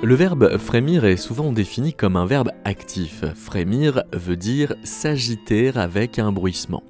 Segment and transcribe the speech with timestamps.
[0.00, 3.24] Le verbe frémir est souvent défini comme un verbe actif.
[3.34, 6.84] Frémir veut dire s'agiter avec un bruissement.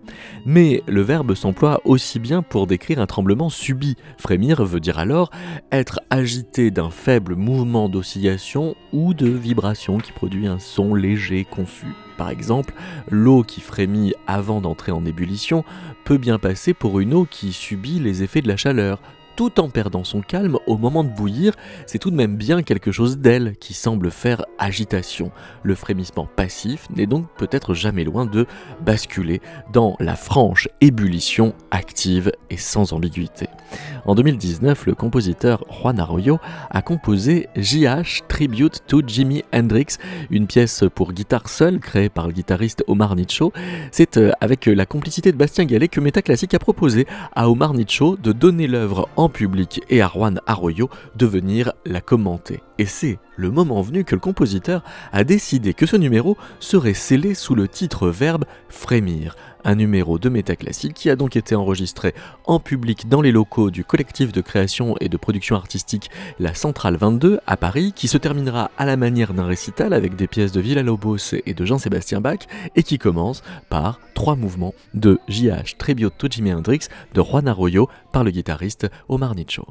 [0.44, 3.96] Mais le verbe s'emploie aussi bien pour décrire un tremblement subi.
[4.18, 5.30] Frémir veut dire alors
[5.72, 11.94] être agité d'un faible mouvement d'oscillation ou de vibration qui produit un son léger, confus.
[12.18, 12.74] Par exemple,
[13.08, 15.64] l'eau qui frémit avant d'entrer en ébullition
[16.04, 19.00] peut bien passer pour une eau qui subit les effets de la chaleur,
[19.38, 21.54] tout en perdant son calme au moment de bouillir,
[21.86, 25.30] c'est tout de même bien quelque chose d'elle qui semble faire agitation.
[25.62, 28.46] Le frémissement passif n'est donc peut-être jamais loin de
[28.80, 29.40] basculer
[29.72, 33.46] dans la franche ébullition active et sans ambiguïté.
[34.06, 36.38] En 2019, le compositeur Juan Arroyo
[36.70, 39.98] a composé JH Tribute to Jimi Hendrix,
[40.30, 43.52] une pièce pour guitare seule créée par le guitariste Omar Nicho.
[43.92, 48.16] C'est euh, avec la complicité de Bastien Gallet que Metaclassic a proposé à Omar Nicho
[48.16, 52.62] de donner l'œuvre en public et à Juan Arroyo de venir la commenter.
[52.78, 57.34] Et c'est le moment venu que le compositeur a décidé que ce numéro serait scellé
[57.34, 62.14] sous le titre verbe frémir, un numéro de métaclassique qui a donc été enregistré
[62.44, 66.96] en public dans les locaux du collectif de création et de production artistique La Centrale
[66.96, 70.60] 22 à Paris, qui se terminera à la manière d'un récital avec des pièces de
[70.60, 72.40] Villa-Lobos et de Jean-Sébastien Bach,
[72.76, 75.76] et qui commence par trois mouvements de J.H.
[75.76, 79.66] Trebiotto Jimi Hendrix de Juan Arroyo par le guitariste Omar Nicho.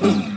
[0.00, 0.29] Mm-hmm.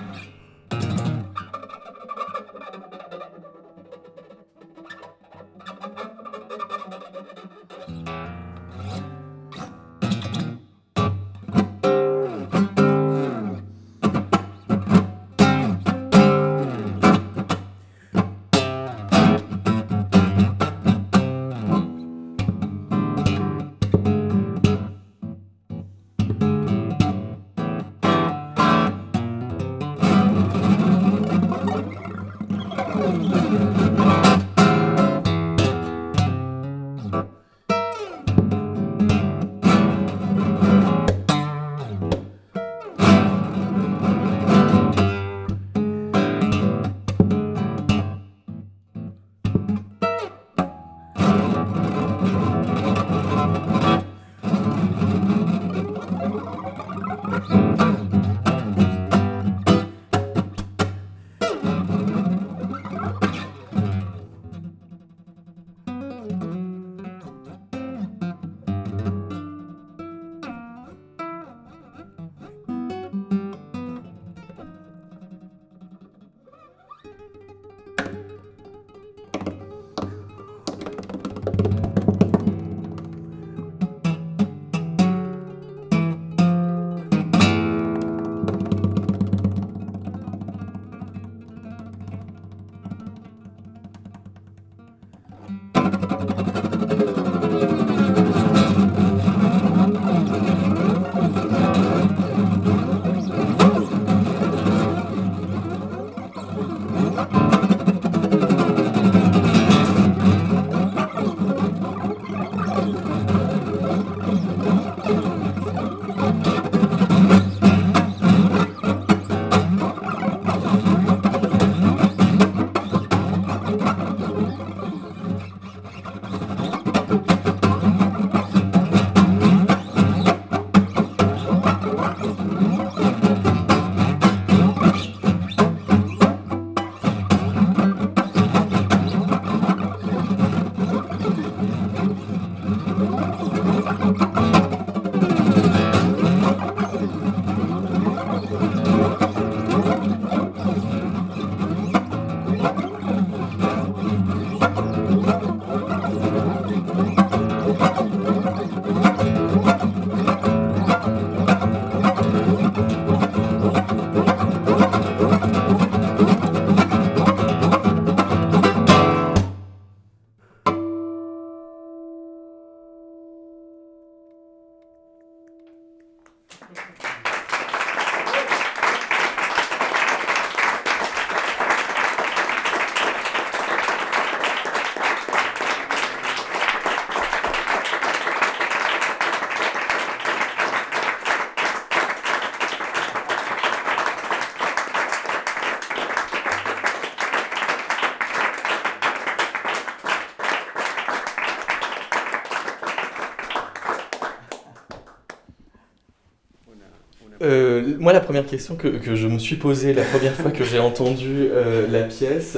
[208.53, 212.03] Question que, que, je me suis posée la première fois que j'ai entendu euh, la
[212.03, 212.55] pièce,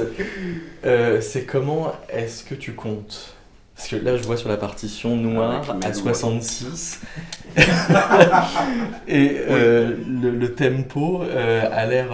[0.84, 3.34] euh, c'est comment est-ce que tu comptes?
[3.74, 7.00] Parce que là, je vois sur la partition noire à 66.
[9.08, 12.08] et le, le, tempo a l'air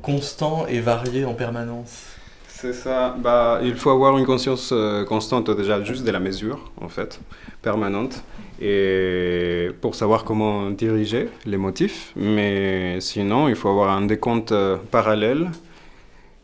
[0.00, 2.04] constant et varié en permanence.
[2.48, 3.14] C'est ça.
[3.18, 4.72] Bah, il faut avoir une conscience
[5.06, 7.20] constante déjà juste de la mesure, en fait,
[7.60, 8.22] permanente
[8.60, 12.12] et pour savoir comment diriger les motifs.
[12.16, 15.50] Mais sinon, il faut avoir un décompte euh, parallèle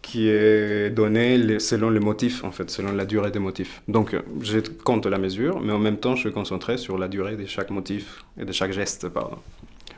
[0.02, 3.82] qui est donné selon les motifs, en fait, selon la durée des motifs.
[3.86, 7.36] Donc, je compte la mesure, mais en même temps, je suis concentré sur la durée
[7.36, 9.36] de chaque motif et de chaque geste, pardon.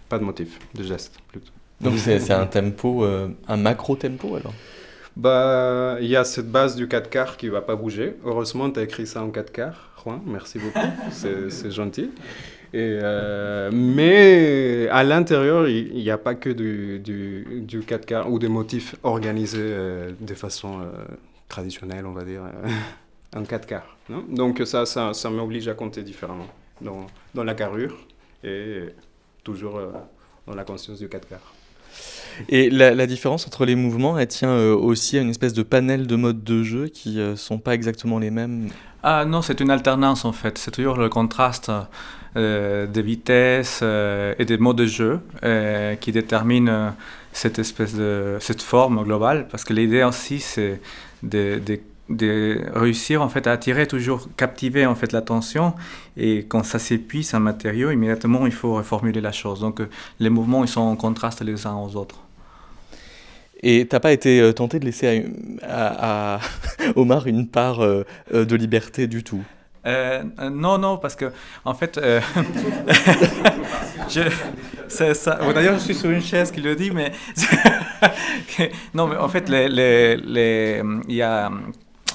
[0.09, 1.53] Pas de motif, de geste, plutôt.
[1.81, 4.53] Donc, c'est un tempo, euh, un macro-tempo, alors?
[5.17, 8.15] Bah, il y a cette base du 4 quarts qui va pas bouger.
[8.25, 9.92] Heureusement, tu as écrit ça en 4 quarts.
[10.27, 10.79] Merci beaucoup,
[11.11, 12.11] c'est gentil.
[12.75, 18.39] Euh, mais à l'intérieur, il n'y a pas que du, du, du 4 quarts ou
[18.39, 20.85] des motifs organisés euh, de façon euh,
[21.49, 22.43] traditionnelle, on va dire,
[23.37, 23.97] en 4 quarts.
[24.09, 24.25] Non?
[24.29, 26.49] Donc ça, ça, m'oblige à compter différemment
[26.81, 28.07] dans, dans, la carrure
[28.43, 28.87] et
[29.45, 29.81] toujours
[30.47, 31.53] dans la conscience du 4 quarts.
[32.49, 36.17] Et la, différence entre les mouvements, elle tient aussi à une espèce de panel de
[36.17, 38.69] modes de jeu qui ne sont pas exactement les mêmes
[39.03, 40.59] ah non, c'est une alternance en fait.
[40.59, 41.73] C'est toujours le contraste
[42.37, 46.91] euh, des vitesses euh, et des modes de jeu euh, qui détermine euh,
[47.33, 49.49] cette espèce de cette forme globale.
[49.51, 50.81] Parce que l'idée aussi, c'est
[51.25, 55.75] de, de, de, réussir en fait à attirer toujours, captiver en fait l'attention.
[56.17, 59.61] Et quand ça s'épuise un matériau, immédiatement il faut reformuler la chose.
[59.61, 59.81] Donc
[60.19, 62.23] les mouvements ils sont en contraste les uns aux autres.
[63.65, 65.25] Et t'as pas été euh, tenté de laisser
[65.63, 66.41] à,
[66.97, 68.05] Omar une part euh,
[68.35, 69.45] euh, de liberté du tout?
[69.85, 71.33] Non, non, parce que
[71.65, 71.99] en fait,
[75.55, 77.11] D'ailleurs, je suis sur une chaise qui le dit, mais
[78.95, 80.83] non, mais en fait, les, les, les...
[81.09, 81.51] il y a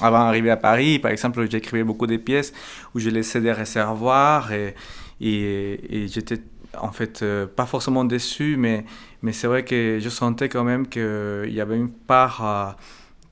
[0.00, 2.52] avant d'arriver à Paris, par exemple, j'écrivais beaucoup de pièces
[2.94, 4.74] où je laissais des réservoirs et,
[5.20, 6.38] j'étais
[6.78, 7.24] en fait
[7.56, 8.84] pas forcément déçu, mais
[9.32, 12.70] c'est vrai que je sentais quand même qu'il y avait une part euh,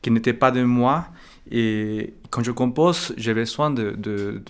[0.02, 1.06] qui n'était pas de moi.
[1.50, 4.40] Et quand je compose, j'ai besoin que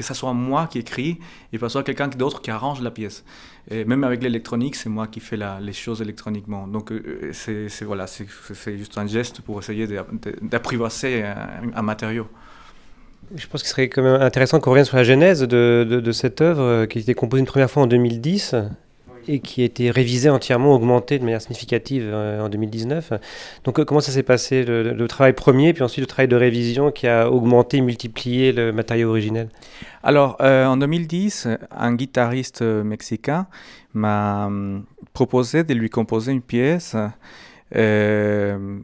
[0.00, 1.20] ce soit moi qui écris
[1.52, 3.24] et pas soit quelqu'un d'autre qui arrange la pièce.
[3.70, 6.66] Et même avec l'électronique, c'est moi qui fais la, les choses électroniquement.
[6.66, 9.86] Donc euh, c'est voilà, juste un geste pour essayer
[10.42, 12.26] d'apprivoiser un, un, matériau.
[13.34, 16.62] Je pense qu'il serait quand même intéressant qu'on revienne sur la genèse de, cette œuvre
[16.62, 18.56] euh, qui a été composée une première fois en 2010
[19.28, 23.12] et qui a été révisé entièrement, augmenté de manière significative euh, en 2019.
[23.64, 26.90] Donc euh, comment ça s'est passé le, travail premier, puis ensuite le travail de révision
[26.90, 29.48] qui a augmenté, multiplié le matériau originel?
[30.02, 33.46] Alors euh, en 2010, un guitariste mexicain
[33.94, 36.96] m'a hum, proposé de lui composer une pièce
[37.76, 38.78] euh,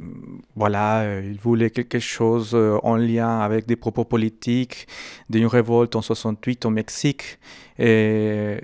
[0.55, 4.87] voilà, euh, il voulait quelque chose euh, en lien avec des propos politiques
[5.29, 7.39] d'une révolte en 68 au Mexique.
[7.79, 8.59] Et,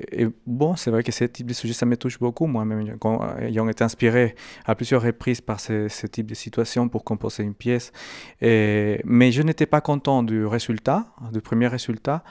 [0.47, 2.97] bon, c'est vrai que ce type de sujet, ça me touche beaucoup, moi-même,
[3.41, 7.53] ayant été inspiré à plusieurs reprises par ce, ce type de situation pour composer une
[7.53, 7.93] pièce.
[8.41, 12.25] Mais je n'étais pas content du résultat, du premier résultat.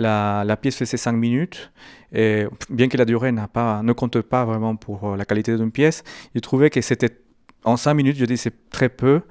[0.00, 1.72] La, la, pièce faisait 5 minutes,
[2.12, 6.04] et bien que la durée pas, ne compte pas vraiment pour la qualité d'une pièce,
[6.36, 7.10] je trouvais que c'était
[7.64, 9.22] en cinq minutes, je dis c'est très peu.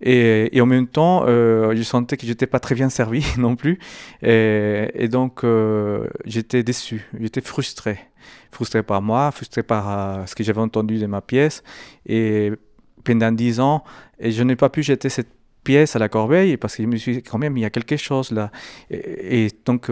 [0.00, 3.56] Et, et, en même temps, euh, je sentais que j'étais pas très bien servi non
[3.56, 3.78] plus.
[4.22, 7.98] Et, donc, euh, j'étais déçu, j'étais frustré.
[8.50, 11.62] Frustré par moi, frustré par euh, ce que j'avais entendu de ma pièce.
[12.04, 12.52] Et
[13.04, 13.84] pendant dix ans,
[14.18, 15.30] et je n'ai pas pu jeter cette
[15.64, 17.70] pièce à la corbeille parce que je me suis dit, quand même, il y a
[17.70, 18.50] quelque chose là.
[18.90, 19.90] Et, et donc,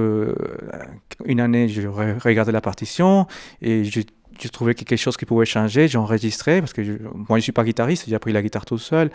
[1.24, 3.26] une année, je regardais la partition
[3.62, 4.00] et je
[4.40, 6.82] je trouvais quelque chose qui pouvait changer, j'ai enregistré, parce que
[7.14, 9.10] moi je ne suis pas guitariste, j'ai appris la guitare tout seul.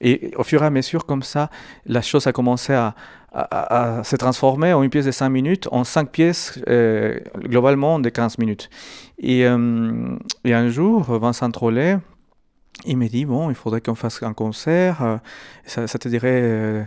[0.00, 1.50] Et au fur et à mesure, comme ça,
[1.86, 2.94] la chose a commencé à,
[4.04, 8.38] se transformer en une pièce de 5 minutes, en 5 pièces euh, globalement de 15
[8.38, 8.70] minutes.
[9.18, 11.98] Et, euh, et un jour, Vincent Trollet,
[12.86, 15.16] il m'a dit, bon, il faudrait qu'on fasse un concert, euh,
[15.64, 16.86] ça, ça, te dirait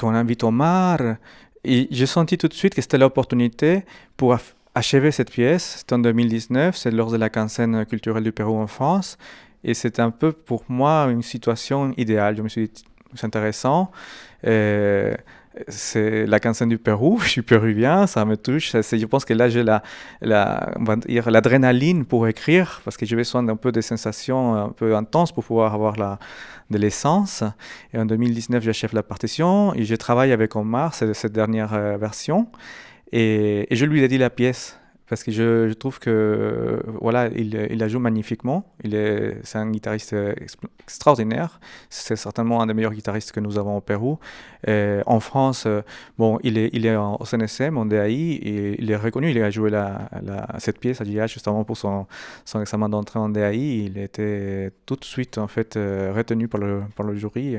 [0.00, 0.98] qu'on invite Omar.
[1.64, 3.84] Et j'ai senti tout de suite que c'était l'opportunité
[4.16, 4.34] pour
[4.78, 5.76] achevé cette pièce.
[5.78, 9.18] C'était en 2019, c'est lors de la quinzaine culturelle du Pérou en France.
[9.64, 12.36] Et c'est un peu pour moi une situation idéale.
[12.36, 13.90] Je me suis dit, c'est intéressant.
[15.66, 18.72] C'est la quinzaine du Pérou, je suis péruvien, ça me touche.
[18.72, 19.82] Je pense que là, j'ai la,
[20.20, 20.70] la,
[21.26, 25.44] l'adrénaline pour écrire, parce que j'ai besoin d'un peu de sensations un peu intenses pour
[25.44, 25.96] pouvoir avoir
[26.70, 27.42] de l'essence.
[27.92, 31.96] Et en 2019, j'achève la partition et je travaille avec Omar, c'est cette dernière euh,
[31.96, 32.48] version.
[33.12, 37.78] Et, je lui ai dit la pièce parce que je, trouve que voilà, il, il,
[37.78, 38.70] la joue magnifiquement.
[38.84, 40.14] Il est, c'est un guitariste
[40.80, 41.60] extraordinaire.
[41.88, 44.18] C'est certainement un des meilleurs guitaristes que nous avons au Pérou.
[44.66, 45.66] en France,
[46.18, 49.30] bon, il est, il est au CNSM, en DAI, et il est reconnu.
[49.30, 50.10] Il a joué la,
[50.58, 52.06] cette pièce à JH justement pour son,
[52.44, 53.86] son examen d'entrée en DAI.
[53.86, 57.56] Il était tout de suite en fait retenu par le, par le jury.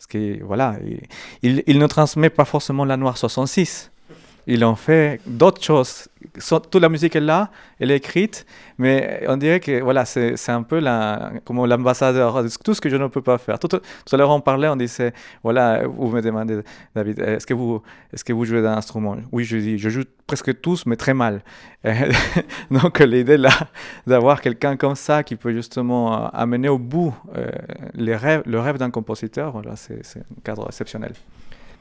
[0.00, 0.76] Ce qui, voilà,
[1.42, 3.92] il, il ne transmet pas forcément la noire 66
[4.48, 6.08] ils ont fait d'autres choses.
[6.70, 8.46] Toute la musique est là, elle est écrite,
[8.78, 12.88] mais on dirait que voilà, c'est un peu la, comme l'ambassadeur de tout ce que
[12.88, 13.58] je ne peux pas faire.
[13.58, 15.12] Tout, à l'heure, on parlait, on disait,
[15.42, 16.60] voilà, vous me demandez,
[16.94, 19.16] David, est-ce que vous, est que vous jouez d'un instrument?
[19.32, 21.42] Oui, je dis, je joue presque tous, mais très mal.
[22.70, 23.52] Donc l'idée là,
[24.06, 27.50] d'avoir quelqu'un comme ça qui peut justement euh, amener au bout euh,
[27.94, 31.12] les rêves, le rêve d'un compositeur, voilà, c'est un cadre exceptionnel.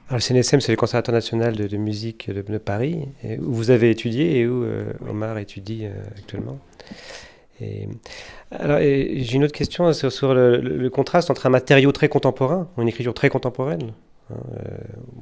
[0.10, 3.10] Alors, le CNSM, c'est le Conservatoire national de, musique de, Paris,
[3.40, 6.60] où vous avez étudié et où euh, Omar étudie euh, actuellement.
[7.60, 7.90] Et,
[8.52, 13.14] alors, j'ai une autre question sur, le, contraste entre un matériau très contemporain, une écriture
[13.14, 13.92] très contemporaine,
[14.30, 14.36] hein,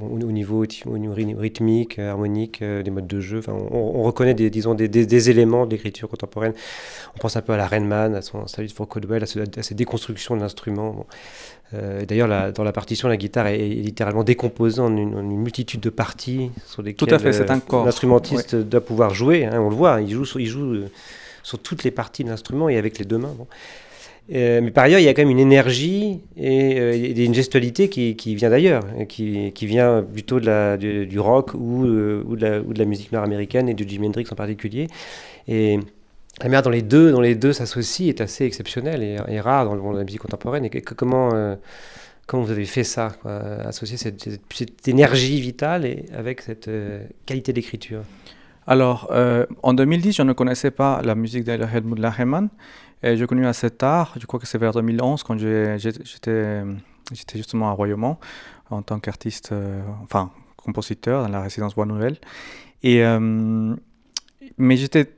[0.02, 3.42] euh, au, niveau, rythmique, harmonique, des modes de jeu.
[3.48, 6.54] On, reconnaît des, disons, des, éléments d'écriture contemporaine.
[7.16, 9.64] On pense un peu à la Rainman, à son Salut de Fort Codwell, à, à,
[9.64, 11.06] ses déconstructions de l'instrument.
[11.74, 16.52] Euh, d'ailleurs, dans la partition, la guitare est, littéralement décomposée en une, multitude de parties
[16.66, 19.46] sur lesquelles Tout à fait, c'est un euh, l'instrumentiste doit pouvoir jouer.
[19.46, 20.92] Hein, on le voit, il joue, sur, il joue euh,
[21.44, 23.36] sur toutes les parties de l'instrument et avec les deux mains.
[24.30, 28.50] Mais par ailleurs, il y a quand même une énergie et, une gestualité qui, vient
[28.50, 33.88] d'ailleurs, qui, qui, vient plutôt du, rock ou, ou, de la, musique nord-américaine et de
[33.88, 34.88] Jimi Hendrix en particulier.
[35.48, 35.80] Et
[36.42, 39.74] la manière dont les deux, dans les deux s'associent est assez exceptionnelle et, rare dans
[39.74, 40.66] le monde de la musique contemporaine.
[40.66, 41.56] Et comment, euh,
[42.34, 43.14] vous avez fait ça,
[43.64, 48.02] associer cette, énergie vitale et avec cette euh, qualité d'écriture?
[48.68, 52.50] Alors, euh, en 2010, je ne connaissais pas la musique de Helmut Lachemann.
[53.04, 56.64] Et j'ai connu assez tard, je crois que c'est vers 2011, quand j'étais
[57.36, 58.18] justement à Royaumont
[58.72, 59.54] en tant qu'artiste,
[60.04, 62.18] enfin compositeur dans la résidence Bois Nouvelle.
[62.82, 63.04] Et,
[64.58, 65.18] mais j'étais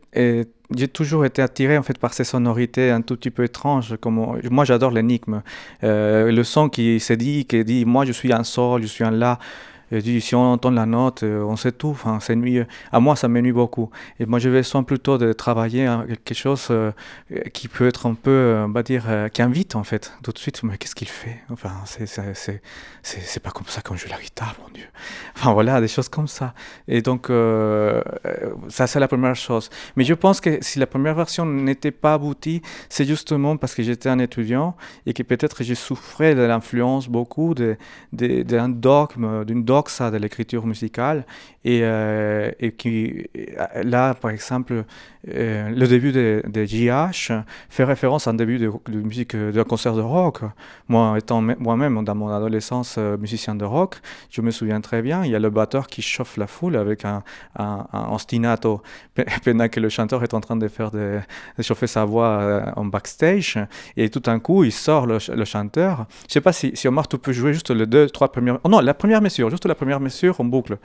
[0.76, 3.96] j'ai toujours été attiré en fait par ces sonorités un tout petit peu étranges.
[3.98, 5.42] Comme moi, j'adore l'énigme,
[5.84, 9.04] euh, le son qui se dit, qui dit moi je suis un sol, je suis
[9.04, 9.40] un la.
[9.92, 12.68] Et dit, si on entend la note, euh, on sait tout, c'est ennuyeux.
[12.92, 13.90] À moi, ça m'ennuie beaucoup.
[14.20, 16.92] Et moi, je vais besoin plutôt de travailler hein, quelque chose euh,
[17.54, 20.12] qui peut être un peu, euh, on va dire, qui invite en fait.
[20.24, 21.40] Tout de suite, mais qu'est-ce qu'il fait?
[21.50, 24.86] Enfin, c'est pas comme ça qu'on joue la guitare, mon Dieu.
[25.38, 26.56] Enfin, voilà, des choses comme ça.
[26.88, 27.28] Et donc,
[28.70, 29.70] ça, c'est la première chose.
[29.96, 33.84] Mais je pense que si la première version n'était pas aboutie, c'est justement parce que
[33.84, 37.76] j'étais un étudiant et que peut-être je souffrais de l'influence beaucoup d'un
[38.14, 39.77] de, de, dogme, d'une dogme
[40.12, 41.26] de l'écriture musicale
[41.68, 43.28] et, euh, et, qui,
[43.84, 44.86] là, par exemple,
[45.28, 47.34] euh, le début de, de, JH
[47.70, 50.40] fait référence à un début de, musique, d'un concert de rock.
[50.88, 53.96] Moi, étant moi-même dans mon adolescence euh, musicien de rock,
[54.30, 57.04] je me souviens très bien, il y a le batteur qui chauffe la foule avec
[57.04, 57.22] un,
[57.60, 58.82] un, ostinato
[59.44, 61.20] pendant que le chanteur est en train de faire de,
[61.60, 63.60] chauffer sa voix en backstage.
[63.98, 66.06] Et tout d'un coup, il sort le, chanteur.
[66.30, 68.60] Je sais pas si, si Omar, tu peux jouer juste les deux, trois premières...
[68.64, 70.78] Oh non, la première mesure, juste la première mesure en boucle.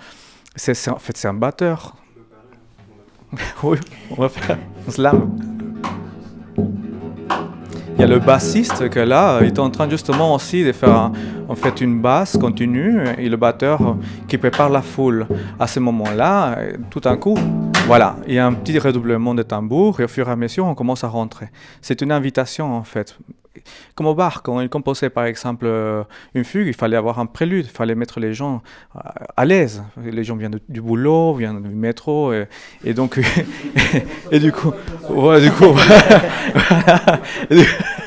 [0.54, 1.96] C'est, en fait, c'est un batteur.
[3.62, 3.78] oui,
[4.10, 5.30] on va faire slam.
[7.94, 11.12] Il y a le bassiste que là, il est en train justement aussi de faire
[11.48, 13.96] en fait une basse continue et le batteur
[14.28, 15.26] qui prépare la foule.
[15.58, 16.58] À ce moment-là,
[16.90, 17.38] tout d'un coup,
[17.86, 20.66] voilà, il y a un petit redoublement de tambour et au fur et à mesure,
[20.66, 21.48] on commence à rentrer.
[21.80, 23.16] C'est une invitation en fait
[23.94, 27.26] comme au bar, quand il composait par exemple euh, une fugue, il fallait avoir un
[27.26, 28.62] prélude, il fallait mettre les gens
[28.96, 29.00] euh,
[29.36, 29.82] à l'aise.
[30.02, 33.20] Les gens viennent du boulot, viennent du métro, et, donc,
[34.30, 34.72] et, du coup,
[35.10, 35.74] ouais, du coup,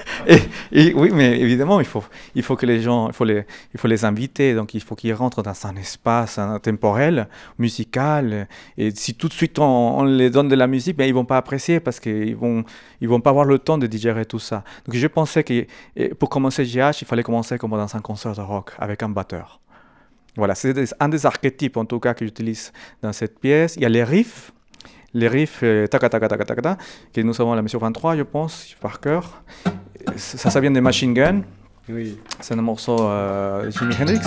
[0.71, 2.01] oui, mais évidemment, il faut,
[2.55, 6.39] que les gens, il faut les, inviter, donc il faut qu'ils rentrent dans un espace
[6.63, 7.27] temporel,
[7.59, 8.47] musical.
[8.77, 11.37] Et si tout de suite on, les donne de la musique, ben, ils vont pas
[11.37, 12.63] apprécier parce qu'ils vont,
[13.01, 14.63] vont pas avoir le temps de digérer tout ça.
[14.85, 15.65] Donc je pensais que
[16.19, 19.61] pour commencer GH, il fallait commencer comme dans un concert de rock avec un batteur.
[20.37, 23.75] Voilà, c'est un des archétypes en tout cas que j'utilise dans cette pièce.
[23.77, 24.51] Il y a les riffs,
[25.13, 26.77] les riffs euh, ta ta ta ta ta
[27.13, 29.43] que nous avons à la mesure 23, je pense, par cœur
[30.15, 31.41] ça, ça vient des Machine Gun.
[31.89, 32.17] Oui.
[32.39, 34.19] C'est un morceau euh, de Jimi Hendrix.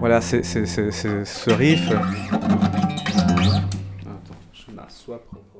[0.00, 1.90] Voilà, c'est ce riff.
[1.90, 2.00] Attends,
[4.52, 5.50] je m'assois proprement.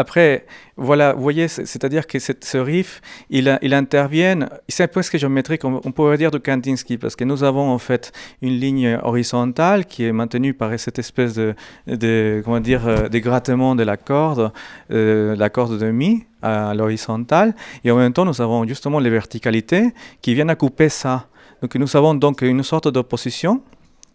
[0.00, 0.46] Après,
[0.78, 6.30] voilà, vous voyez, c'est-à-dire que ce riff, il, intervient, c'est presque géométrique, on, pourrait dire
[6.30, 10.70] de Kandinsky, parce que nous avons en fait une ligne horizontale qui est maintenue par
[10.78, 11.54] cette espèce de,
[11.86, 14.52] de comment dire, euh, de grattement de la corde,
[14.90, 19.10] euh, la corde de mi à l'horizontale, et en même temps, nous avons justement les
[19.10, 21.26] verticalités qui viennent à couper ça.
[21.60, 23.60] Donc nous avons donc une sorte d'opposition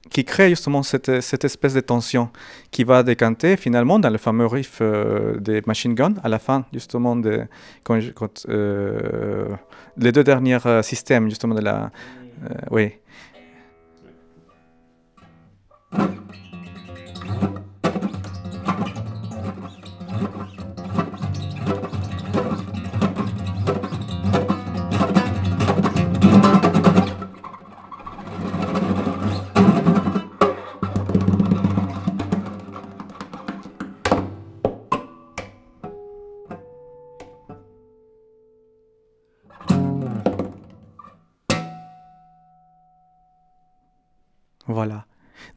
[0.10, 2.30] qui crée justement cette, cette, espèce de tension
[2.72, 6.65] qui va décanter finalement dans le fameux riff euh, des Machine Gun à la fin
[6.74, 7.46] justement de
[7.84, 8.00] quand,
[8.50, 9.50] euh,
[9.98, 11.91] les deux derniers euh, systèmes justement de la
[12.70, 12.94] oui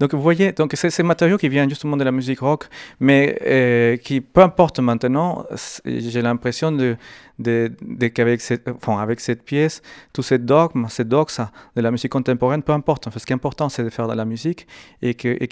[0.01, 2.69] Donc vous voyez, donc c'est ces matériaux qui viennent justement de la musique rock,
[3.01, 5.45] mais euh, qui, peu importe maintenant,
[5.85, 6.97] j'ai l'impression de,
[8.15, 9.83] qu'avec cette, pièce,
[10.13, 13.09] tout ce dogme, ce doxa de la musique contemporaine, peu importe.
[13.17, 14.69] Ce qui est important, c'est de faire de la musique
[15.03, 15.49] et que, et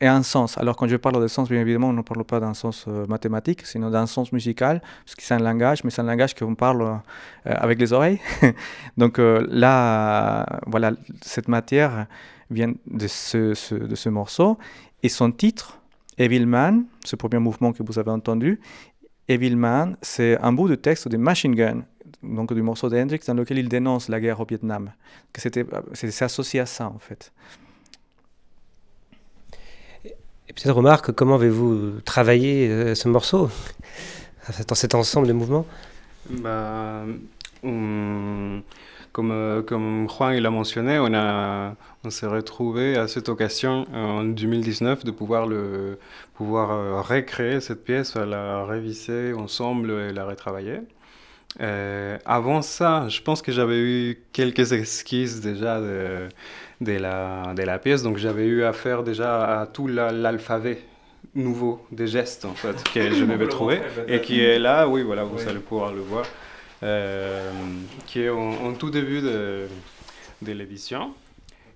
[0.00, 0.58] ait un sens.
[0.58, 3.06] Alors quand je parle de sens, bien évidemment, on ne parle pas d'un sens euh,
[3.06, 6.56] mathématique, sinon d'un sens musical, parce que c'est un langage, mais c'est un langage qu'on
[6.56, 6.96] parle euh,
[7.44, 8.20] avec les oreilles.
[8.96, 12.06] Donc là, voilà, cette matière
[12.50, 14.58] vient de ce, ce, de ce morceau.
[15.02, 15.80] Et son titre,
[16.18, 18.60] Evilman, ce premier mouvement que vous avez entendu,
[19.28, 21.82] Evilman, c'est un bout de texte de Machine Gun,
[22.22, 24.92] donc du morceau d'Hendrix, dans lequel il dénonce la guerre au Vietnam.
[25.32, 27.32] Que c'était, c'est associé à ça, en fait.
[30.04, 33.50] Et peut-être remarque, comment avez-vous travaillé euh, ce morceau
[34.68, 35.66] dans cet ensemble de mouvements?
[36.30, 37.04] Bah,
[37.64, 38.62] on
[39.16, 41.74] comme, euh, comme Juan il a mentionné, on, a,
[42.04, 45.98] on s'est retrouvé à cette occasion en 2019 de pouvoir, le,
[46.34, 50.80] pouvoir euh, recréer cette pièce, la réviser ensemble et la retravailler.
[51.62, 56.28] Euh, avant ça, je pense que j'avais eu quelques esquisses déjà de,
[56.82, 60.80] de, la, de la pièce, donc j'avais eu affaire déjà à tout l'alphabet
[61.34, 65.24] nouveau des gestes en fait que je devais trouver et qui est là, oui voilà,
[65.24, 65.44] vous oui.
[65.48, 66.45] allez pouvoir le voir euh,
[66.80, 69.66] qui est en, tout début de,
[70.42, 71.12] de l'édition.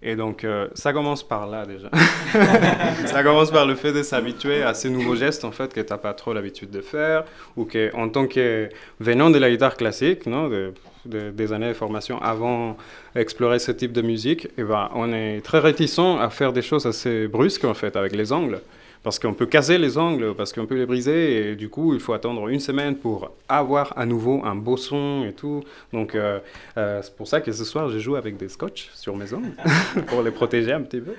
[0.03, 1.91] Et donc, euh, ça commence par là déjà.
[3.07, 5.93] ça commence par le fait de s'habituer à ces nouveaux gestes, en fait, que tu
[5.93, 7.25] n'as pas trop l'habitude de faire,
[7.57, 10.73] ou que, en tant que venant de la guitare classique, non, de,
[11.05, 12.79] de, des années de formation avant
[13.15, 16.87] d'explorer ce type de musique, et ben, on est très réticent à faire des choses
[16.87, 18.61] assez brusques, en fait, avec les ongles
[19.03, 22.01] parce qu'on peut casser les ongles, parce qu'on peut les briser, et du coup, il
[22.01, 25.63] faut attendre une semaine pour avoir à nouveau un beau son et tout.
[25.93, 26.39] Donc, euh,
[26.77, 29.55] euh, c'est pour ça que ce soir, je joue avec des scotch sur mes ongles,
[30.07, 31.15] pour les protéger un petit peu.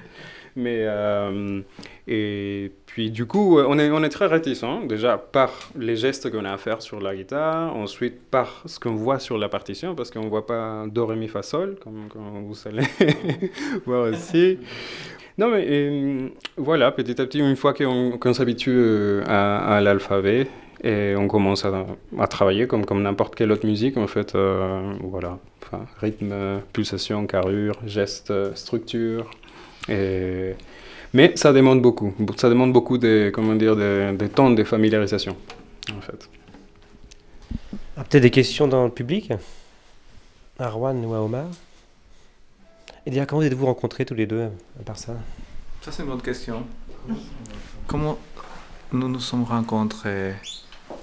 [0.55, 1.61] Mais, euh,
[2.07, 6.45] et puis, du coup, on est, on est très réticent, déjà par les gestes qu'on
[6.45, 10.11] a à faire sur la guitare, ensuite par ce qu'on voit sur la partition, parce
[10.11, 12.07] qu'on ne voit pas Do, Ré, Mi, Fa, Sol, comme,
[12.47, 12.83] vous allez
[13.85, 14.59] voir aussi.
[15.37, 20.47] Non, mais voilà, petit à petit, une fois qu'on qu s'habitue à, à l'alphabet,
[20.83, 21.85] et on commence à,
[22.17, 26.33] à, travailler comme, comme n'importe quelle autre musique, en fait, euh, voilà, enfin, rythme,
[26.73, 29.29] pulsation, carrure, geste, structure,
[29.89, 30.55] et...
[31.13, 35.35] mais ça demande beaucoup, ça demande beaucoup de, comment dire, de, de temps de familiarisation,
[35.95, 36.29] en fait.
[37.97, 39.31] Ah, Peut-être des questions dans le public?
[40.59, 41.47] À Rouen ou à Omar?
[43.05, 44.43] Et déjà, comment êtes-vous rencontrés tous les deux,
[44.79, 45.13] à part ça?
[45.81, 46.63] Ça, c'est une bonne question.
[47.87, 48.19] Comment
[48.93, 50.35] nous nous sommes rencontrés?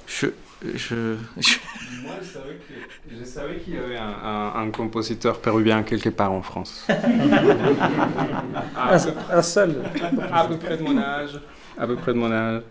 [0.07, 0.29] Je,
[0.75, 1.57] je, je...
[2.03, 2.15] Moi,
[3.11, 6.87] je savais qu'il y avait un, un, un, compositeur péruvien quelque part en France.
[8.77, 8.99] un,
[9.31, 9.83] un, seul
[10.33, 11.41] À peu près de mon âge.
[11.79, 12.63] À peu près de mon âge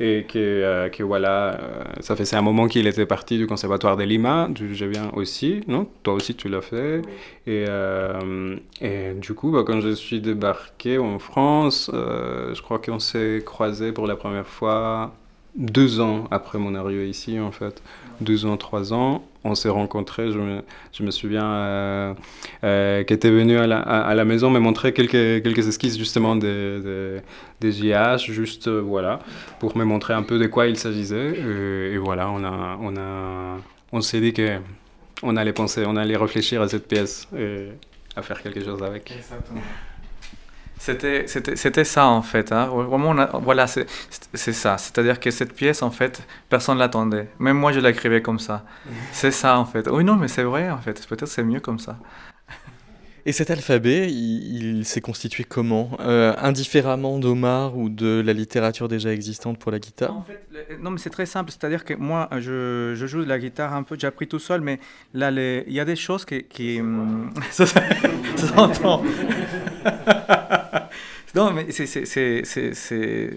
[0.00, 3.96] et que, euh, que voilà, euh, ça faisait un moment qu'il était parti du conservatoire
[3.96, 5.88] de Lima, je viens aussi, non?
[6.02, 7.02] Toi aussi tu l'as fait.
[7.46, 12.78] Et, euh, et, du coup, bah, quand je suis débarqué en France, euh, je crois
[12.78, 15.12] qu'on s'est croisés pour la première fois
[15.58, 17.82] deux ans après mon arrivée ici, en fait.
[18.20, 19.24] Deux ans, trois ans.
[19.44, 22.14] On s'est rencontrés, je me, je me souviens, euh,
[22.64, 26.36] euh, qui était venu à la, à, la, maison me montrer quelques, quelques esquisses justement
[26.36, 27.20] des, des,
[27.60, 29.20] des JH, juste euh, voilà,
[29.58, 31.34] pour me montrer un peu de quoi il s'agissait.
[31.36, 33.58] Et, et, voilà, on, a, on, a,
[33.92, 37.68] on s'est dit qu'on allait penser, on allait réfléchir à cette pièce et
[38.14, 39.10] à faire quelque chose avec.
[39.10, 39.60] Exactement.
[40.78, 42.52] C'était ça en fait.
[42.52, 42.66] Hein.
[42.66, 44.78] Vraiment, voilà, c'est ça.
[44.78, 47.28] C'est-à-dire que cette pièce, en fait, personne ne l'attendait.
[47.38, 48.64] Même moi, je l'écrivais comme ça.
[49.12, 49.88] C'est ça en fait.
[49.88, 51.06] Oui, non, mais c'est vrai en fait.
[51.08, 51.98] Peut-être c'est mieux comme ça.
[53.26, 55.90] Et cet alphabet, il, s'est constitué comment?
[56.00, 60.16] Euh, Indifféremment d'Omar ou de la littérature déjà existante pour la guitare?
[60.16, 61.50] En fait, Non, mais c'est très simple.
[61.50, 64.60] C'est-à-dire que moi, je, je, joue de la guitare un peu, j'ai appris tout seul,
[64.60, 64.78] mais
[65.12, 66.44] là, il y a des choses qui.
[66.44, 66.80] qui
[67.50, 67.66] ça
[68.36, 69.02] s'entend.
[71.34, 73.30] Non, mais c'est.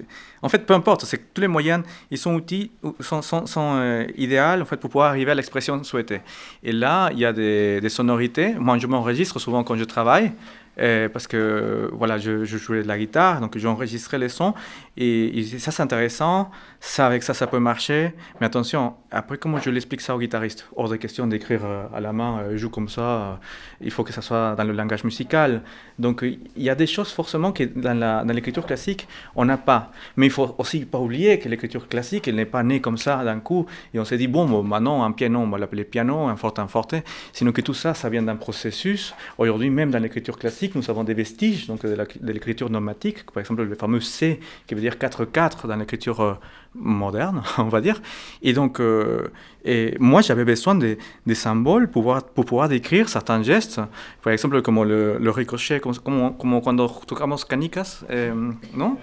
[0.44, 4.08] En fait, peu importe, c'est tous les moyens, ils sont outils, sont, sont, sont euh,
[4.18, 6.22] idéaux en fait, pour pouvoir arriver à l'expression souhaitée.
[6.64, 8.56] Et là, il y a des sonorités.
[8.56, 10.32] Moi, je m'enregistre souvent quand je travaille.
[10.80, 14.54] Euh, parce que voilà, je, jouais de la guitare, donc j'enregistrais les sons,
[14.96, 19.70] et, ça c'est intéressant, ça avec ça ça peut marcher, mais attention, après comment je
[19.70, 20.70] l'explique ça au guitariste?
[20.78, 23.40] Hors de question d'écrire euh, à la main, je joue comme ça,
[23.82, 25.62] il faut que ça soit dans le langage musical.
[26.00, 30.28] Donc il y a des choses forcément que dans l'écriture classique on n'a pas, mais
[30.28, 33.40] il faut aussi pas oublier que l'écriture classique elle n'est pas née comme ça d'un
[33.40, 36.38] coup, et on s'est dit bon, bon maintenant un piano on va l'appeler piano, un
[36.38, 36.96] forte un forte,
[37.34, 39.14] sinon que tout ça ça vient d'un processus.
[39.38, 43.64] Aujourd'hui même dans l'écriture classique nous avons des vestiges donc de l'écriture nomatique, par exemple
[43.64, 46.34] le fameux C qui veut dire 4-4 dans l'écriture euh,
[46.76, 48.02] moderne, on va dire.
[48.42, 49.28] Et donc, euh,
[49.66, 50.98] et moi, j'avais besoin des,
[51.34, 53.82] symboles pour pouvoir, pour pouvoir décrire certains gestes,
[54.22, 58.98] par exemple comme le, le ricochet, comme, comme, comme cuando tocamos canicas, euh, non?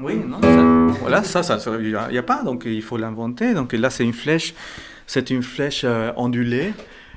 [0.00, 3.54] Oui, non, ça, voilà, ça, il n'y a, pas, donc il faut l'inventer.
[3.54, 4.52] Donc là, c'est une flèche,
[5.06, 6.72] c'est une flèche ondulée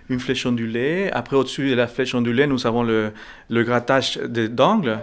[0.10, 1.10] une flèche ondulée.
[1.12, 3.12] Après, au-dessus de la flèche ondulée, nous avons le,
[3.50, 5.00] le grattage d'angle.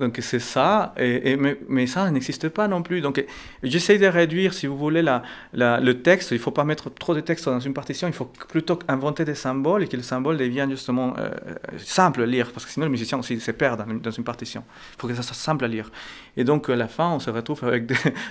[0.00, 3.02] Donc c'est ça, et, mais, ça n'existe pas non plus.
[3.02, 3.22] Donc
[3.62, 6.30] j'essaie de réduire, si vous voulez, la, le texte.
[6.30, 9.26] Il ne faut pas mettre trop de texte dans une partition, il faut plutôt inventer
[9.26, 11.30] des symboles et que le symbole devienne justement euh,
[11.76, 14.64] simple à lire, parce que sinon le musicien aussi se perd dans, une partition.
[14.94, 15.90] Il faut que ça soit simple à lire.
[16.36, 17.86] Et donc à la fin, on se retrouve avec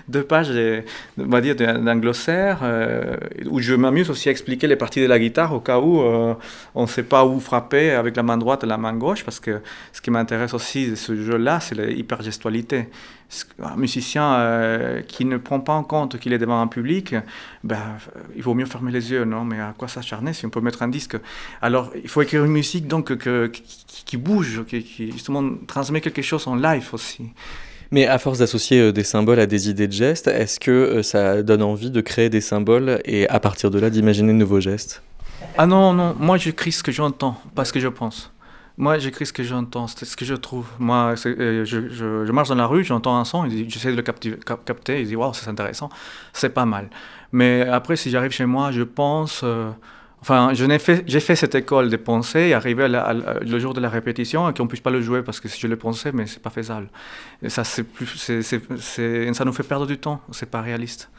[0.07, 0.51] deux, pages,
[1.17, 3.17] on va dire, d'un glossaire, euh,
[3.49, 6.33] où je m'amuse aussi à expliquer les parties de la guitare au cas où euh,
[6.75, 9.61] on ne sait pas où frapper avec la main droite la main gauche, parce que
[9.93, 12.89] ce qui m'intéresse aussi de ce jeu-là, c'est l'hypergestualité.
[13.61, 17.13] Un musicien euh, qui ne prend pas en compte qu'il est devant un public,
[17.63, 17.77] ben,
[18.35, 19.45] il vaut mieux fermer les yeux, non?
[19.45, 21.15] Mais à quoi s'acharner si on peut mettre un disque?
[21.61, 23.15] Alors, il faut écrire une musique donc
[24.05, 27.29] qui, bouge, qui, qui, justement transmet quelque chose en live aussi.
[27.91, 31.03] Mais à force d'associer euh, des symboles à des idées de gestes, est-ce que euh,
[31.03, 34.59] ça donne envie de créer des symboles et à partir de là d'imaginer de nouveaux
[34.59, 35.01] gestes?
[35.57, 38.31] Ah non, non, moi j'écris ce que j'entends, pas ce que je pense.
[38.77, 40.65] Moi, j'écris ce que j'entends, c'est ce que je trouve.
[40.79, 45.05] Moi, euh, je, marche dans la rue, j'entends un son, j'essaie de le capter, et
[45.05, 45.89] je waouh, c'est intéressant,
[46.31, 46.89] c'est pas mal.
[47.33, 49.43] Mais après, si j'arrive chez moi, je pense.
[50.21, 54.53] Enfin, j'ai fait, fait cette école de pensée arrivé le jour de la répétition et
[54.53, 56.89] qu'on ne puisse pas le jouer parce que je le pensais, mais c'est pas faisable.
[57.41, 57.63] Et ça,
[59.45, 61.09] nous fait perdre du temps, c'est pas réaliste.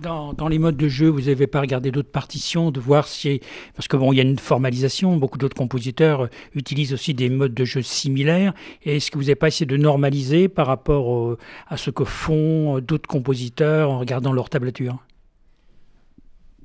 [0.00, 3.40] Dans, les modes de jeu, vous n'avez pas regardé d'autres partitions, de voir si...
[3.76, 7.54] Parce que bon, y a une formalisation, beaucoup d'autres compositeurs euh, utilisent aussi des modes
[7.54, 8.54] de jeu similaires.
[8.84, 11.36] Est-ce que vous n'avez pas essayé de normaliser par rapport
[11.68, 14.98] à ce que font euh, d'autres compositeurs en regardant leur tablature?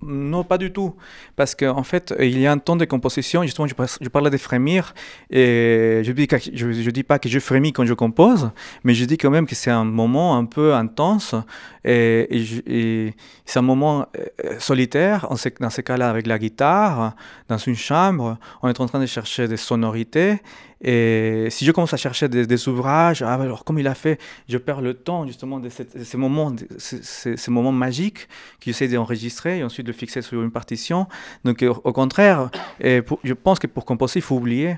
[0.01, 0.95] Non, pas du tout.
[1.35, 3.43] Parce qu'en en fait, il y a un temps de composition.
[3.43, 4.93] Justement, je, parlais de frémir.
[5.29, 8.51] Et je ne dis, je, dis pas que je frémis quand je compose,
[8.83, 11.35] mais je dis quand même que c'est un moment un peu intense.
[11.83, 12.27] Et,
[12.65, 13.13] et,
[13.45, 15.27] c'est un moment euh, solitaire.
[15.29, 17.15] On dans ces cas-là, avec la guitare,
[17.47, 20.41] dans une chambre, on est en train de chercher des sonorités.
[20.81, 24.57] Et si je commence à chercher des, ouvrages, ah, alors comme il a fait, je
[24.57, 28.27] perds le temps justement de, ces moments, ces, moments magiques
[28.59, 31.07] qu'il essaie d'enregistrer et ensuite de fixer sur une partition.
[31.43, 34.77] Donc au contraire, et je pense que pour composer, il faut oublier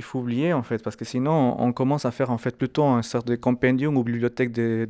[0.00, 2.84] il faut oublier en fait, parce que sinon on commence à faire en fait plutôt
[2.84, 4.86] un sorte de compendium ou bibliothèque des,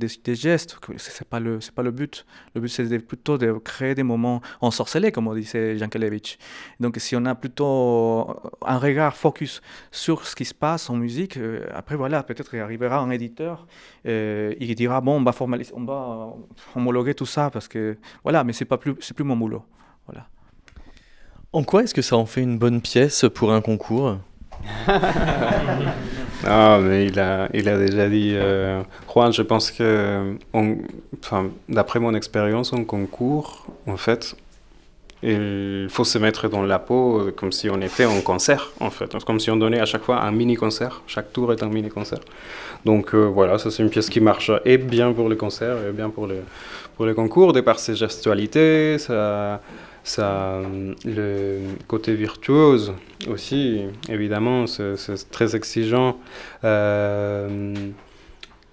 [0.46, 0.79] gestes.
[0.99, 1.40] C'est pas
[1.75, 2.25] pas le but.
[2.55, 6.38] Le but c'est plutôt de créer des moments ensorcelés, comme on disait Jankelevich.
[6.79, 11.37] Donc si on a plutôt un regard focus sur ce qui se passe en musique,
[11.37, 13.66] euh, après voilà, peut-être il arrivera un éditeur,
[14.07, 16.35] euh, il dira bon on va formaliser, on va
[16.77, 19.64] homologuer tout ça parce que voilà, mais c'est pas plus plus mon boulot.
[20.07, 20.29] Voilà.
[21.53, 24.18] En quoi est-ce que ça en fait une bonne pièce pour un concours?
[26.46, 28.33] Ah, mais il a, il a déjà dit.
[28.35, 30.35] Euh, Juan, je pense que,
[31.68, 34.37] d'après mon expérience en concours, en fait,
[35.23, 39.23] il faut se mettre dans la peau comme si on était en concert, en fait.
[39.25, 41.03] Comme si on donnait à chaque fois un mini-concert.
[41.07, 42.20] Chaque tour est un mini-concert.
[42.85, 45.92] Donc euh, voilà, ça c'est une pièce qui marche et bien pour les concerts et
[45.92, 46.40] bien pour les,
[46.96, 49.61] pour les concours, de par ses gestualités, ça
[50.04, 50.60] ça,
[51.04, 52.94] le côté virtuose
[53.28, 56.16] aussi, évidemment, c'est très exigeant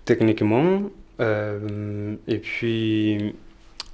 [0.06, 0.84] techniquement.
[1.20, 3.36] et puis,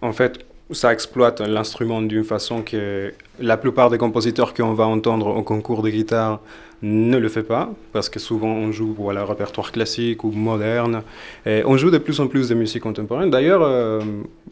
[0.02, 5.28] en fait, ça exploite l'instrument d'une façon que la plupart des compositeurs qu'on va entendre
[5.28, 6.40] au concours de guitare
[6.84, 11.02] ne le fait pas, parce que souvent on joue voilà, répertoire classique ou moderne,
[11.46, 13.30] on joue de plus en plus de musique contemporaine.
[13.30, 14.02] D'ailleurs, euh,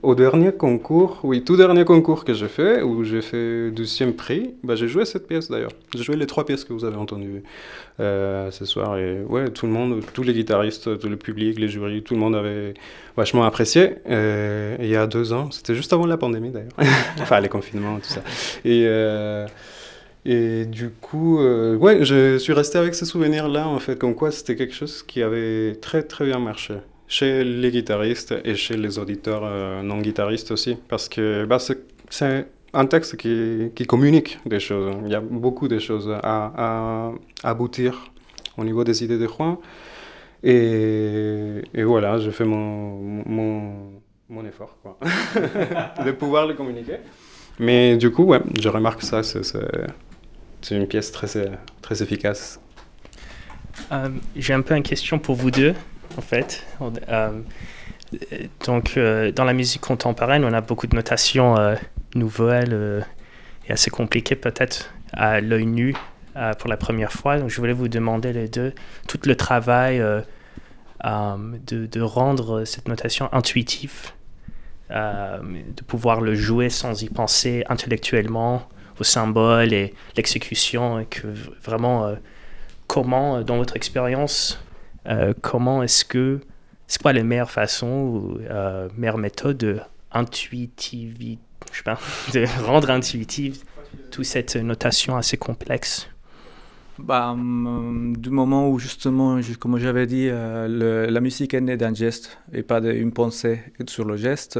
[0.01, 4.55] au dernier concours, oui, tout dernier concours que j'ai fait, où j'ai fait deuxième prix,
[4.63, 5.71] bah, j'ai joué cette pièce d'ailleurs.
[5.95, 7.43] J'ai joué les trois pièces que vous avez entendues
[7.99, 11.67] euh, ce soir, et ouais, tout le monde, tous les guitaristes, tout le public, les
[11.67, 12.73] jurys, tout le monde avait
[13.15, 13.95] vachement apprécié.
[14.09, 16.71] Euh, il y a deux ans, c'était juste avant la pandémie d'ailleurs,
[17.21, 18.21] enfin les confinements, tout ça.
[20.23, 24.31] Et du coup, euh, ouais, je suis resté avec ce souvenir-là, en fait, comme quoi
[24.31, 26.75] c'était quelque chose qui avait très très bien marché
[27.07, 32.47] chez les guitaristes et chez les auditeurs euh, non guitaristes aussi, parce que bah, c'est
[32.73, 34.95] un texte qui, qui, communique des choses.
[35.05, 37.11] Il y a beaucoup de choses à, à
[37.43, 38.11] aboutir
[38.57, 39.57] au niveau des idées de Juan.
[40.43, 44.97] Et, et voilà, j'ai fait mon, mon, mon effort quoi.
[46.05, 46.97] de pouvoir le communiquer.
[47.61, 49.45] Mais du coup, ouais, je remarque ça, c'est
[50.71, 51.27] une pièce très,
[51.83, 52.59] très efficace.
[53.91, 55.75] Euh, j'ai un peu une question pour vous deux,
[56.17, 56.65] en fait.
[56.81, 57.29] Euh,
[58.65, 61.55] donc, euh, dans la musique contemporaine, on a beaucoup de notations
[62.15, 63.05] nouvelles
[63.67, 65.93] et assez compliquées, peut-être à l'œil nu
[66.57, 67.37] pour la première fois.
[67.37, 68.73] Donc, je voulais vous demander les deux
[69.07, 74.13] tout le travail de, de, rendre cette notation intuitive,
[74.91, 78.67] de pouvoir le jouer sans y penser intellectuellement
[79.01, 81.27] au symbole et l'exécution, et que
[81.63, 82.15] vraiment, euh,
[82.87, 84.63] comment, euh, dans votre expérience,
[85.07, 86.39] euh, comment est-ce que,
[86.87, 88.39] c'est quoi les meilleures façons ou
[88.97, 89.79] meilleures méthodes de
[91.71, 91.99] je sais pas,
[92.33, 93.63] de rendre intuitive
[94.11, 96.09] toute cette notation assez complexe?
[97.03, 102.39] Bah, hum, du moment où justement, comme j'avais dit, la musique est née d'un geste
[102.53, 104.59] et pas d'une pensée sur le geste,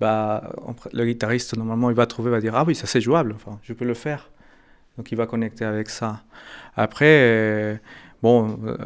[0.00, 0.52] bah,
[0.92, 3.72] le guitariste, normalement, il va trouver, va dire Ah oui, ça c'est jouable, enfin, je
[3.72, 4.30] peux le faire.
[4.98, 6.22] Donc il va connecter avec ça.
[6.76, 7.76] Après, euh,
[8.20, 8.76] bon, euh,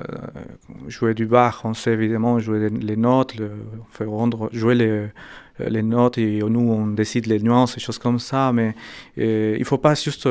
[0.88, 3.34] jouer du bar, on sait évidemment jouer les, notes,
[3.90, 5.06] fait rendre, jouer les,
[5.58, 8.74] les notes et nous on décide les nuances et choses comme ça, mais
[9.18, 10.28] euh, il ne faut pas juste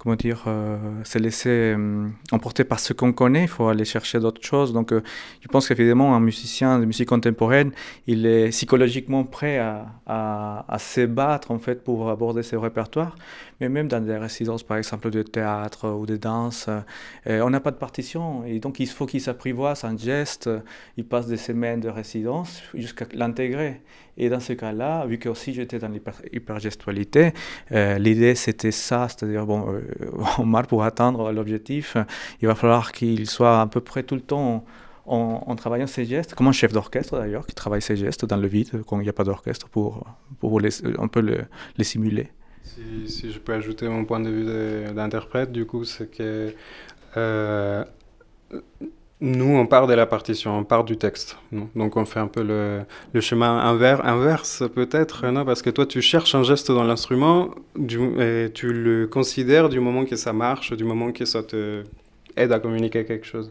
[0.00, 4.18] comment dire, euh, se laisser euh, emporter par ce qu'on connaît, il faut aller chercher
[4.18, 4.72] d'autres choses.
[4.72, 5.02] Donc, euh,
[5.42, 7.70] je pense qu'évidemment, un musicien de musique contemporaine,
[8.06, 13.14] il est psychologiquement prêt à, à, à se battre en fait pour aborder ce répertoire.
[13.60, 16.70] Mais même dans des résidences, par exemple, de théâtre ou de danse,
[17.26, 18.42] on n'a pas de partition.
[18.46, 20.48] Et donc, il faut qu'il s'apprivoise un geste.
[20.96, 23.82] Il passe des semaines de résidence jusqu'à l'intégrer.
[24.22, 27.32] Et dans ce cas-là, vu que aussi j'étais dans l'hypergestualité,
[27.72, 29.80] euh, l'idée c'était ça, c'est-à-dire, bon, euh,
[30.38, 31.96] on pour atteindre l'objectif,
[32.42, 34.66] il va falloir qu'il soit à peu près tout le temps
[35.06, 38.46] en, travaillant ses gestes, comme un chef d'orchestre d'ailleurs, qui travaille ses gestes dans le
[38.46, 40.06] vide, quand il n'y a pas d'orchestre, pour,
[40.38, 41.20] pour les, un peu
[41.78, 42.28] les simuler.
[42.62, 46.54] Si, si, je peux ajouter mon point de vue d'interprète, du coup, c'est que
[47.16, 47.84] euh,
[49.22, 51.36] nous, on part de la partition, on part du texte.
[51.74, 56.42] Donc, on fait un peu le, chemin inverse, peut-être, Parce que toi, tu cherches un
[56.42, 57.50] geste dans l'instrument
[58.54, 61.84] tu le considères du moment que ça marche, du moment que ça te
[62.36, 63.50] aide à communiquer quelque chose.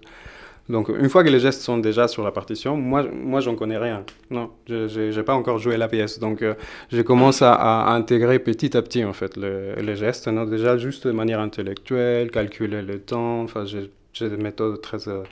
[0.70, 3.78] Donc, une fois que les gestes sont déjà sur la partition, moi, moi j'en connais
[3.78, 4.04] rien.
[4.30, 6.20] Non, je n'ai pas encore joué la pièce.
[6.20, 6.54] Donc, euh,
[6.92, 10.28] je commence à, intégrer petit à petit, en fait, les gestes.
[10.28, 13.42] Non déjà, juste de manière intellectuelle, calculer le temps.
[13.42, 15.08] Enfin, j'ai des méthodes très...
[15.08, 15.24] Euh,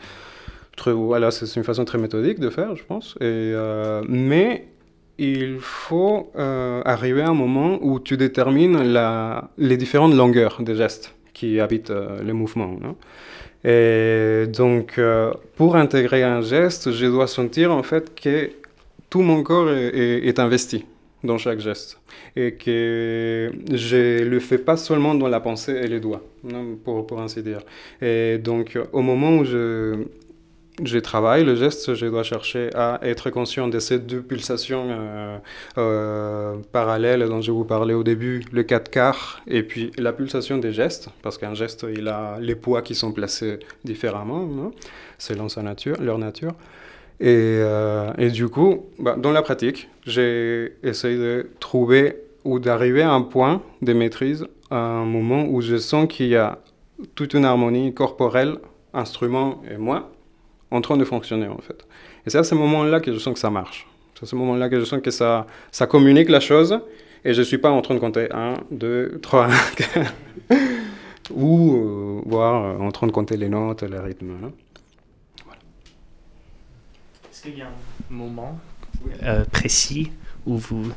[0.86, 3.16] voilà, c'est une façon très méthodique de faire, je pense.
[3.20, 4.68] Et, euh, mais
[5.18, 10.76] il faut euh, arriver à un moment où tu détermines la, les différentes longueurs des
[10.76, 12.78] gestes qui habitent euh, le mouvement.
[13.63, 15.00] et donc,
[15.56, 18.52] pour intégrer un geste, je dois sentir en fait que
[19.10, 20.86] tout mon corps est, investi
[21.24, 22.00] dans chaque geste
[22.36, 26.22] et que je le fais pas seulement dans la pensée et les doigts,
[26.84, 27.62] pour, pour ainsi dire.
[28.02, 30.06] Et donc, au moment où je
[30.84, 35.38] je travaille le geste, je dois chercher à être conscient de ces deux pulsations euh,
[35.78, 40.60] euh, parallèles dont je vous parlais au début, le 4 quarts et puis la pulsation
[40.60, 44.72] des gestes, parce qu'un geste, il a les poids qui sont placés différemment,
[45.18, 46.54] selon sa nature, leur nature.
[47.20, 53.02] Et, euh, et du coup, bah, dans la pratique, j'ai essayé de trouver ou d'arriver
[53.02, 56.60] à un point de maîtrise, à un moment où je sens qu'il y a
[57.15, 58.58] toute une harmonie corporelle,
[58.94, 60.12] instrument et moi,
[60.72, 61.86] en train de fonctionner en fait.
[62.26, 63.88] Et c'est à ce moment-là que je sens que ça marche.
[64.15, 66.80] C'est à ce moment-là que je sens que ça, ça communique la chose
[67.24, 69.48] Et je ne suis pas en train de compter 1, 2, 3,
[71.32, 74.32] ou euh, voir en train de compter les notes, les rythmes.
[74.44, 74.52] Hein.
[77.48, 77.71] Est-ce qu'il y a un
[78.10, 78.60] moment
[79.23, 80.12] euh, précis
[80.45, 80.91] où vous,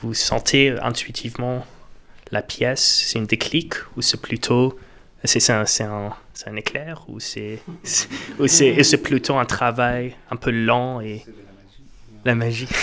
[0.00, 1.64] vous sentez intuitivement
[2.32, 3.04] la pièce.
[3.06, 4.76] C'est une déclic ou c'est plutôt
[5.22, 6.10] c'est un, un,
[6.46, 11.24] un, éclair ou c'est c'est plutôt un travail un peu lent et
[12.24, 12.68] la magie,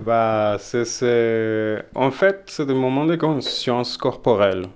[0.00, 4.68] bah, c'est En fait, c'est des moments de conscience corporelle,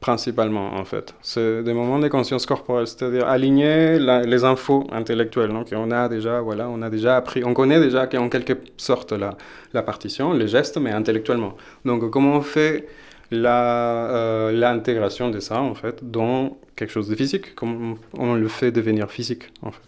[0.00, 1.14] principalement, en fait.
[1.22, 5.50] C'est des moments de conscience corporelle, c'est-à-dire aligner les infos intellectuelles.
[5.50, 9.12] Donc, on a déjà, voilà, on a déjà appris, on connaît déjà en quelque sorte
[9.12, 11.56] la, partition, les gestes, mais intellectuellement.
[11.84, 12.86] Donc, comment on fait
[13.32, 18.70] euh, l'intégration de ça, en fait, dans quelque chose de physique, comment on le fait
[18.70, 19.80] devenir physique, en fait?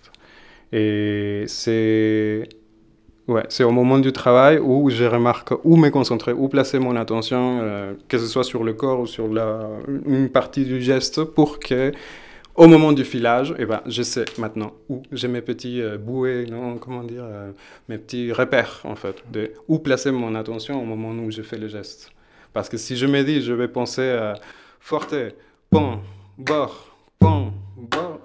[0.72, 2.48] Et c'est
[3.28, 6.96] ouais, c'est au moment du travail où je remarque où me concentrer, où placer mon
[6.96, 9.68] attention, euh, que ce soit sur le corps ou sur la,
[10.06, 11.92] une partie du geste, pour que
[12.56, 16.46] au moment du filage, eh ben, je sais maintenant où j'ai mes petits euh, bouées,
[16.50, 17.52] non, comment dire, euh,
[17.88, 21.58] mes petits repères en fait, de où placer mon attention au moment où je fais
[21.58, 22.10] le geste.
[22.52, 24.34] Parce que si je me dis, je vais penser à
[24.80, 25.14] forte,
[25.70, 26.00] pont,
[26.38, 27.52] bord, pont,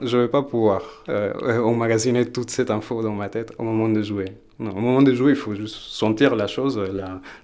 [0.02, 4.02] je ne vais pas pouvoir emmagasiner toute cette info dans ma tête au moment de
[4.02, 4.26] jouer.
[4.60, 6.80] Au moment de jouer, il faut juste sentir la chose,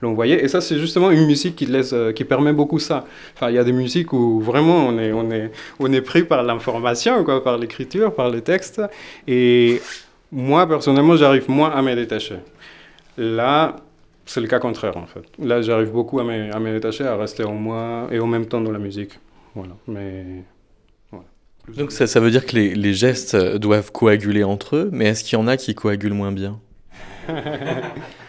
[0.02, 0.44] l'envoyer.
[0.44, 3.06] Et ça, c'est justement une musique qui, laisse, euh, qui permet beaucoup ça.
[3.36, 6.24] Enfin, il y a des musiques où vraiment on est, on est, on est pris
[6.24, 8.82] par l'information, par l'écriture, par le texte.
[9.28, 9.82] Et
[10.32, 12.38] moi, personnellement, j'arrive moins à me détacher.
[13.18, 13.78] Là,
[14.26, 15.24] c'est le cas contraire, en fait.
[15.40, 18.62] Là, j'arrive beaucoup à me, à détacher, à rester en moi et en même temps
[18.62, 19.20] dans la musique.
[19.56, 19.74] Voilà.
[19.88, 20.44] Mais
[21.76, 25.24] donc ça, ça, veut dire que les, les, gestes doivent coaguler entre eux, mais est-ce
[25.24, 26.60] qu'il y en a qui coagulent moins bien?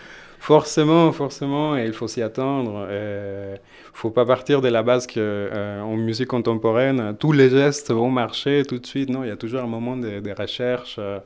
[0.40, 2.88] Forcément, forcément, et il faut s'y attendre.
[2.90, 3.59] Il ne
[3.92, 8.11] faut pas partir de la base qu'en euh, en musique contemporaine, tous les gestes vont
[8.11, 9.11] marcher tout de suite.
[9.11, 11.18] Non, il y a toujours un moment de, recherche, euh,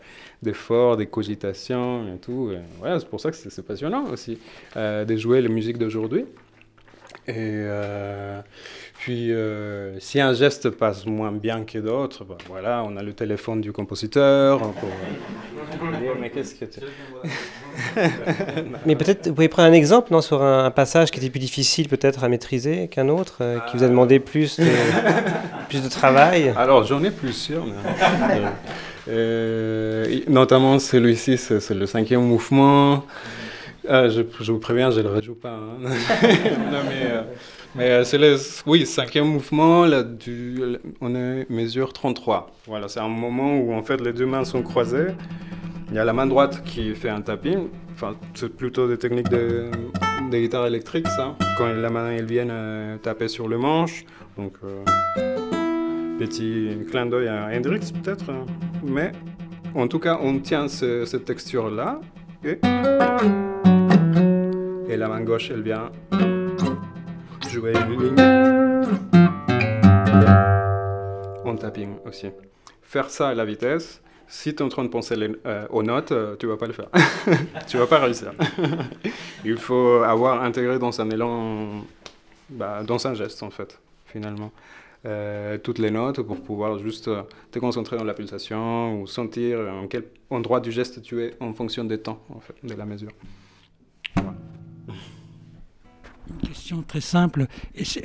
[0.43, 2.51] d'effort, de cogitation et tout.
[2.53, 4.37] Et c'est pour ça que c'est passionnant aussi
[4.77, 6.25] euh, de jouer les musiques d'aujourd'hui.
[7.29, 7.65] Et
[9.05, 13.13] puis, euh, si un geste passe moins bien que d'autres, ben voilà, on a le
[13.13, 14.63] téléphone du compositeur.
[16.19, 16.81] mais qu'est-ce que tu...
[18.87, 21.87] mais peut-être, vous pouvez prendre un exemple non, sur un, passage qui était plus difficile
[21.87, 24.65] peut-être à maîtriser qu'un autre, euh, qui vous a demandé plus de,
[25.69, 26.55] plus de travail?
[26.57, 27.67] Alors, j'en ai plusieurs.
[29.07, 33.05] Euh, notamment celui-ci, c'est le cinquième mouvement.
[33.87, 35.51] je, je, vous préviens, je ne le rejoue pas.
[35.51, 35.77] Hein.
[36.73, 37.21] non, mais,
[37.77, 42.53] mais euh, c'est le oui, cinquième mouvement, là, du, on est mesure 33.
[42.67, 45.09] Voilà, c'est un moment où en fait les deux mains sont croisées.
[45.89, 47.69] Il y a la main droite qui fait un tapping.
[47.95, 49.71] Enfin, c'est plutôt des techniques de,
[50.31, 51.37] de, guitare électrique, ça.
[51.59, 54.05] Quand la main elle vient euh, taper sur le manche.
[54.37, 54.85] Donc, euh,
[56.19, 58.31] petit clin d'œil à Hendrix peut-être.
[58.85, 59.11] Mais
[59.75, 62.01] en tout cas, on tient cette texture-là.
[62.45, 62.59] Et,
[64.89, 65.91] et la main gauche, elle vient
[71.45, 72.29] en tapping aussi.
[72.83, 75.15] Faire ça à la vitesse, si tu es en train de penser
[75.47, 76.89] euh, aux notes, euh, tu vas pas le faire.
[77.67, 78.33] tu vas pas réussir.
[79.45, 81.85] Il faut avoir intégré dans un élan,
[82.49, 84.51] bah, dans un geste en fait, finalement.
[85.07, 87.11] Euh, toutes les notes pour pouvoir juste
[87.51, 91.53] te concentrer dans la pulsation ou sentir en quel endroit du geste tu es en
[91.53, 93.11] fonction des temps, en fait, de la mesure.
[96.31, 97.47] Une question très simple.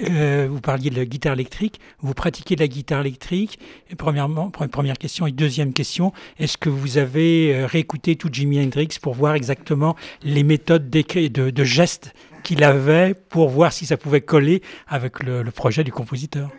[0.10, 1.80] Euh, vous parliez de la guitare électrique.
[2.02, 3.60] Vous pratiquez la guitare électrique.
[3.98, 5.26] Premièrement, première question.
[5.26, 9.96] Et deuxième question, est-ce que vous avez euh, réécouté tout Jimi Hendrix pour voir exactement
[10.24, 12.14] les méthodes de, de gestes
[12.44, 16.50] qu'il avait pour voir si ça pouvait coller avec le, projet du compositeur?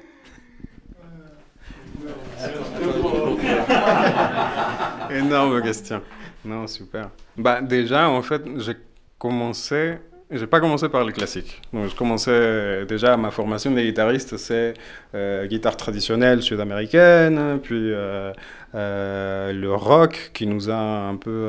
[5.10, 6.00] Énorme question.
[6.44, 7.10] Non, super.
[7.36, 8.76] Bah, déjà, en fait, j'ai
[9.18, 9.98] commencé
[10.30, 11.60] j'ai pas commencé par le classique.
[11.72, 14.74] Donc, je commençais déjà ma formation de guitariste, c'est
[15.14, 18.32] euh, guitare traditionnelle sud-américaine, puis euh,
[18.74, 21.48] euh, le rock qui nous a un peu,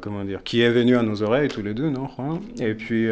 [0.00, 2.08] comment dire, qui est venu à nos oreilles tous les deux, non
[2.58, 3.06] Et puis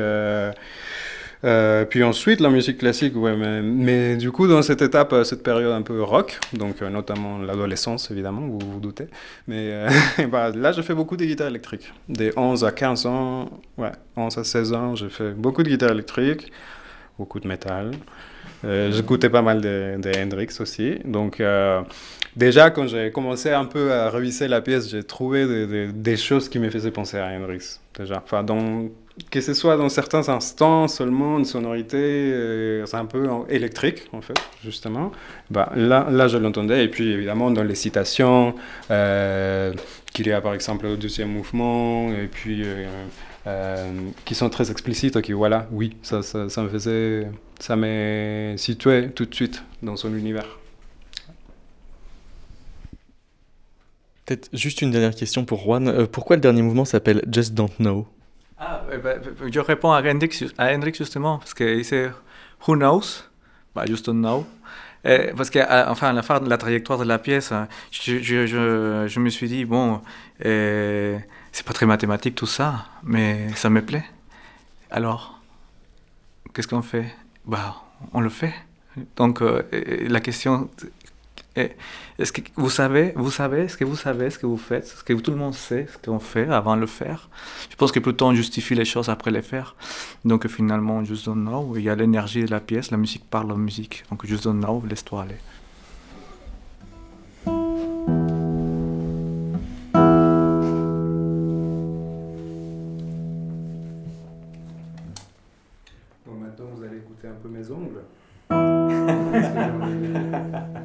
[1.45, 5.72] euh, puis ensuite, la musique classique, mais, du coup, dans cette étape, euh, cette période
[5.72, 9.07] un peu rock, donc euh, notamment l'adolescence, évidemment, vous vous doutez,
[9.49, 9.86] mais
[10.30, 11.93] bah, là, j'ai fait beaucoup de guitare électrique.
[12.09, 15.93] Des 11 à 15 ans, ouais, 11 à 16 ans, j'ai fait beaucoup de guitare
[15.93, 16.53] électrique,
[17.18, 17.93] beaucoup de métal.
[18.62, 20.99] J'écoutais pas mal de, Hendrix aussi.
[21.07, 21.43] Donc,
[22.36, 26.51] déjà, quand j'ai commencé un peu à réviser la pièce, j'ai trouvé des, des, choses
[26.51, 27.80] qui me faisaient penser à Hendrix.
[27.99, 28.91] Déjà, enfin, dans,
[29.30, 34.38] que ce soit dans certains instants seulement, une sonorité, euh, un peu électrique, en fait,
[34.64, 35.12] justement.
[35.50, 36.84] Bah, là, là, je l'entendais.
[36.84, 38.54] Et puis, évidemment, dans les citations,
[38.90, 39.72] euh,
[40.12, 42.62] qu'il y a, par exemple, au deuxième mouvement, et puis,
[43.46, 43.92] euh,
[44.24, 49.11] qui sont très explicites, qui, voilà, oui, ça, ça, ça me faisait, ça m'a situé
[49.11, 50.58] tout de suite dans son univers.
[54.24, 56.06] Peut-être juste une dernière question pour Juan.
[56.06, 58.06] pourquoi le dernier mouvement s'appelle Just Don't Know?
[58.61, 61.90] Ah, eh ben, je réponds à Hendrix, justement, parce qu'il dit
[62.66, 63.24] Who knows?
[63.74, 64.46] Bah, Just don't know.
[65.02, 67.52] Parce qu'à enfin, à la fin de la trajectoire de la pièce,
[67.90, 70.02] je, je me suis dit, bon,
[70.40, 74.04] c'est pas très mathématique tout ça, mais ça me plaît.
[74.90, 75.40] Alors,
[76.52, 77.06] qu'est-ce qu'on fait?
[77.46, 77.76] Bah,
[78.12, 78.54] On le fait.
[79.16, 79.62] Donc, euh,
[80.08, 80.68] la question
[81.57, 85.03] est-ce que vous savez, vous savez ce que vous savez, ce que vous faites, ce
[85.03, 87.28] que tout le monde sait, ce qu'on fait avant de le faire?
[87.70, 89.74] Je pense que plutôt on justifie les choses après les faire.
[90.24, 93.51] Donc finalement, Just Don't Know, il y a l'énergie de la pièce, la musique parle
[93.53, 94.05] en musique.
[94.11, 95.36] Donc Just Don't Know, laisse-toi aller.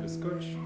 [0.01, 0.57] Le scotch.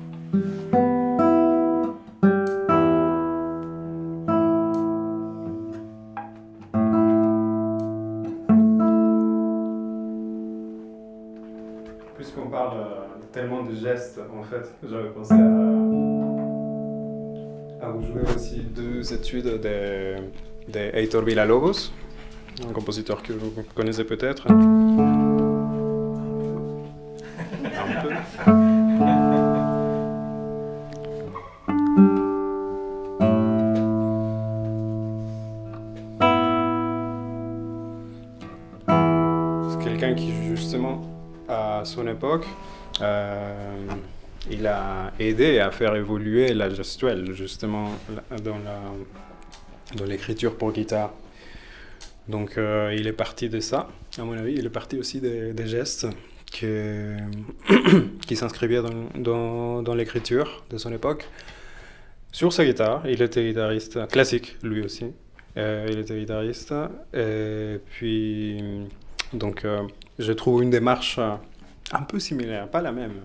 [12.15, 15.37] Puisqu'on parle euh, tellement de gestes, en fait, j'avais pensé à,
[17.85, 20.15] à vous jouer aussi deux études de,
[20.67, 21.91] de Heitor Villa-Lobos,
[22.67, 24.47] un compositeur que vous connaissez peut-être.
[41.99, 42.45] Son époque,
[43.01, 43.85] euh,
[44.49, 47.91] il a aidé à faire évoluer la gestuelle, justement,
[48.43, 48.79] dans, la,
[49.97, 51.11] dans l'écriture pour guitare.
[52.29, 54.53] Donc euh, il est parti de ça, à mon avis.
[54.53, 56.07] Il est parti aussi des, gestes
[56.57, 57.17] que,
[58.27, 61.27] qui s'inscrivaient dans, dans, dans l'écriture de son époque.
[62.31, 65.07] Sur sa guitare, il était guitariste classique, lui aussi.
[65.57, 66.73] Euh, il était guitariste.
[67.13, 68.87] Et puis,
[69.33, 69.65] donc,
[70.19, 71.19] je trouve une démarche
[71.91, 73.21] un peu similaire, pas la même,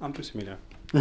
[0.00, 0.58] un peu similaire.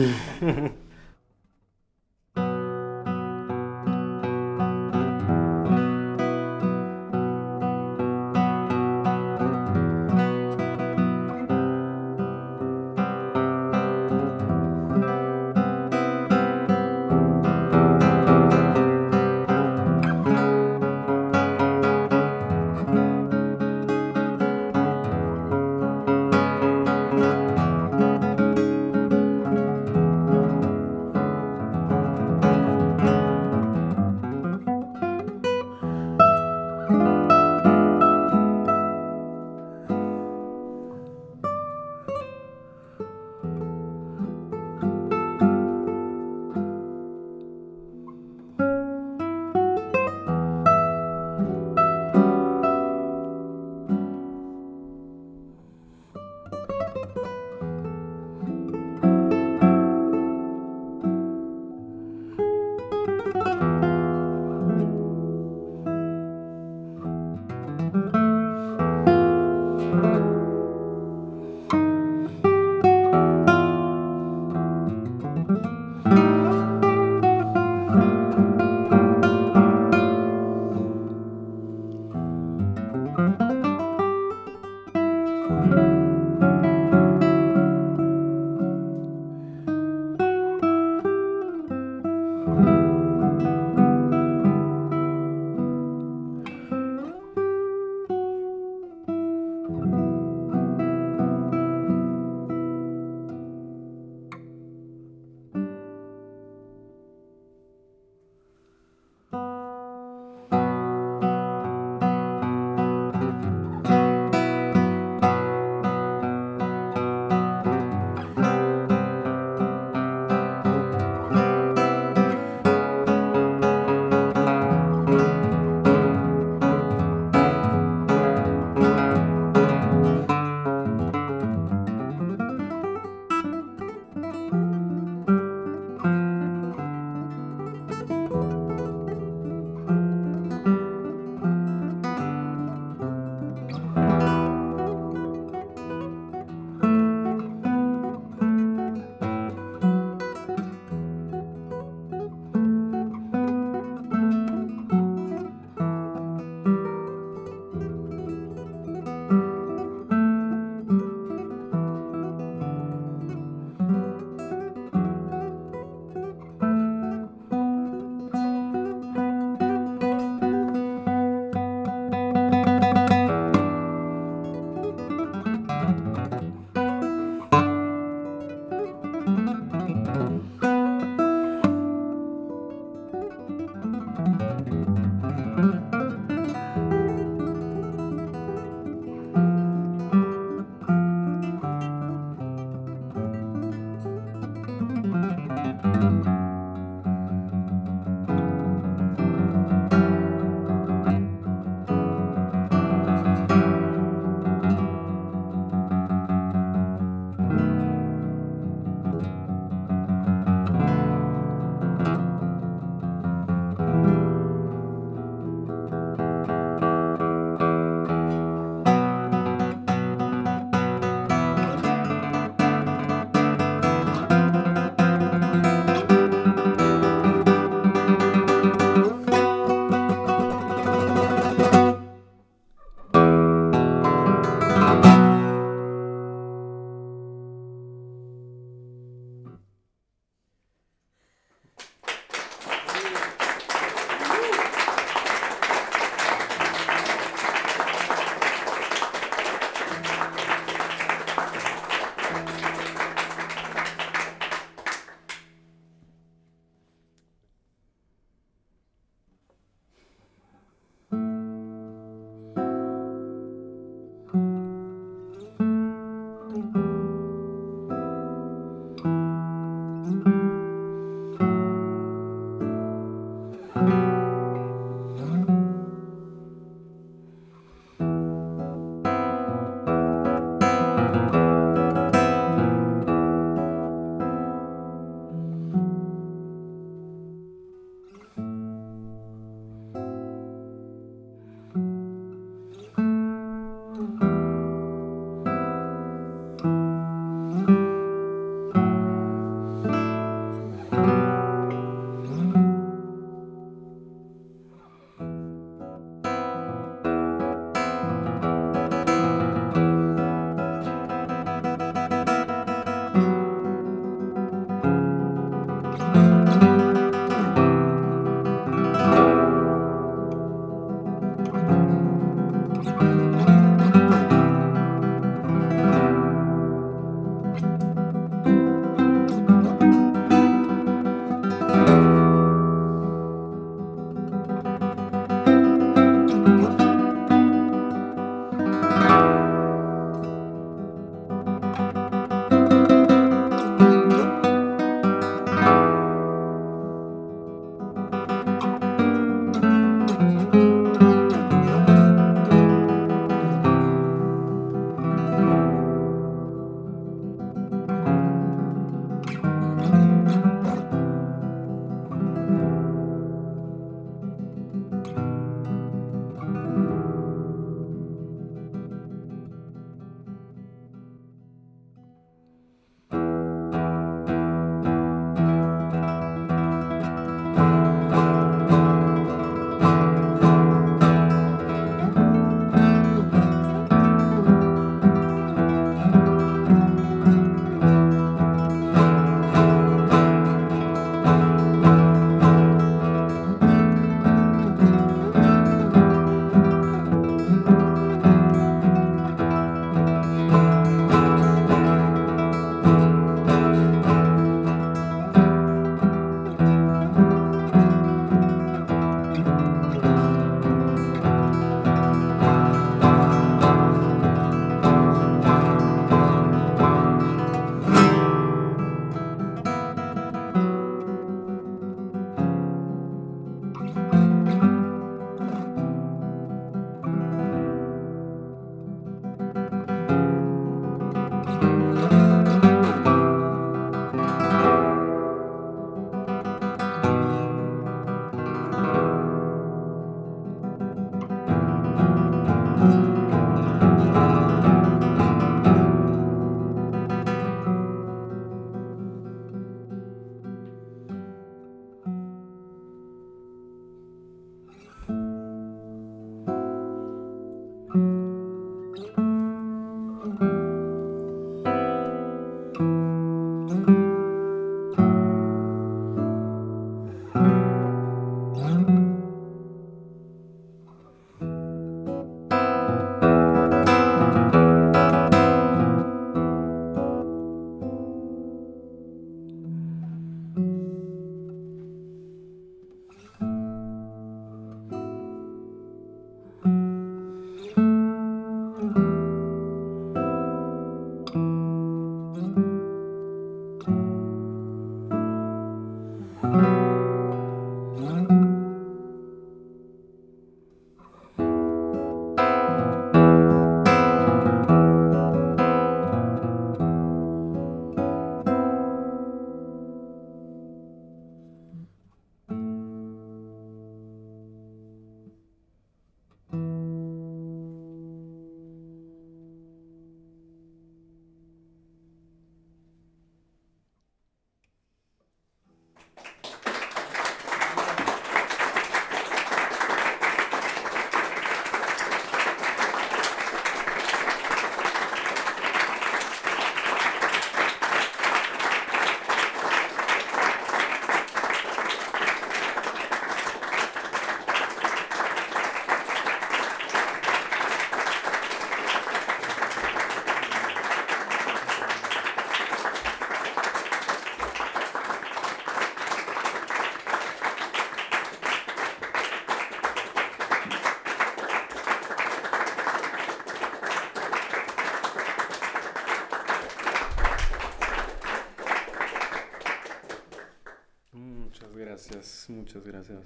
[572.54, 573.18] Muchas, gracias.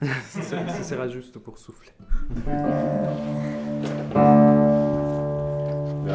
[0.00, 1.92] Ce sera juste pour souffler.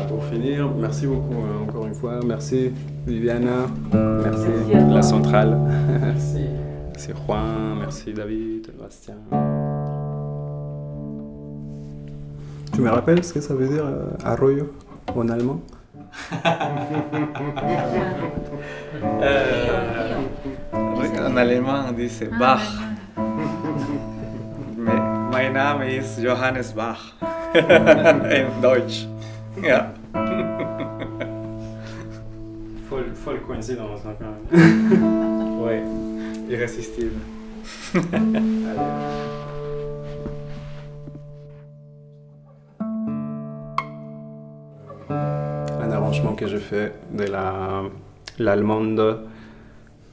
[0.07, 2.19] Pour finir, merci beaucoup euh, encore une fois.
[2.25, 2.71] Merci
[3.07, 4.47] Viviana, merci,
[4.89, 5.57] la centrale,
[6.01, 6.45] merci.
[6.91, 9.15] merci Juan, merci David, Bastien.
[12.73, 14.73] Tu me rappelles ce que ça veut dire euh, arroyo
[15.15, 15.61] en allemand?
[20.73, 22.61] Euh, en allemand, on dit c'est Bach.
[24.77, 24.99] Mais
[25.31, 27.13] my name is Johannes Bach.
[27.55, 29.07] in Deutsch.
[29.61, 29.93] Ja.
[32.89, 35.61] Folle, folle coïncidence hein, quand même.
[35.61, 35.81] Ouais.
[36.49, 37.19] Irrésistible.
[37.95, 37.99] un
[46.37, 47.83] que je fais de la
[48.39, 49.27] l'allemande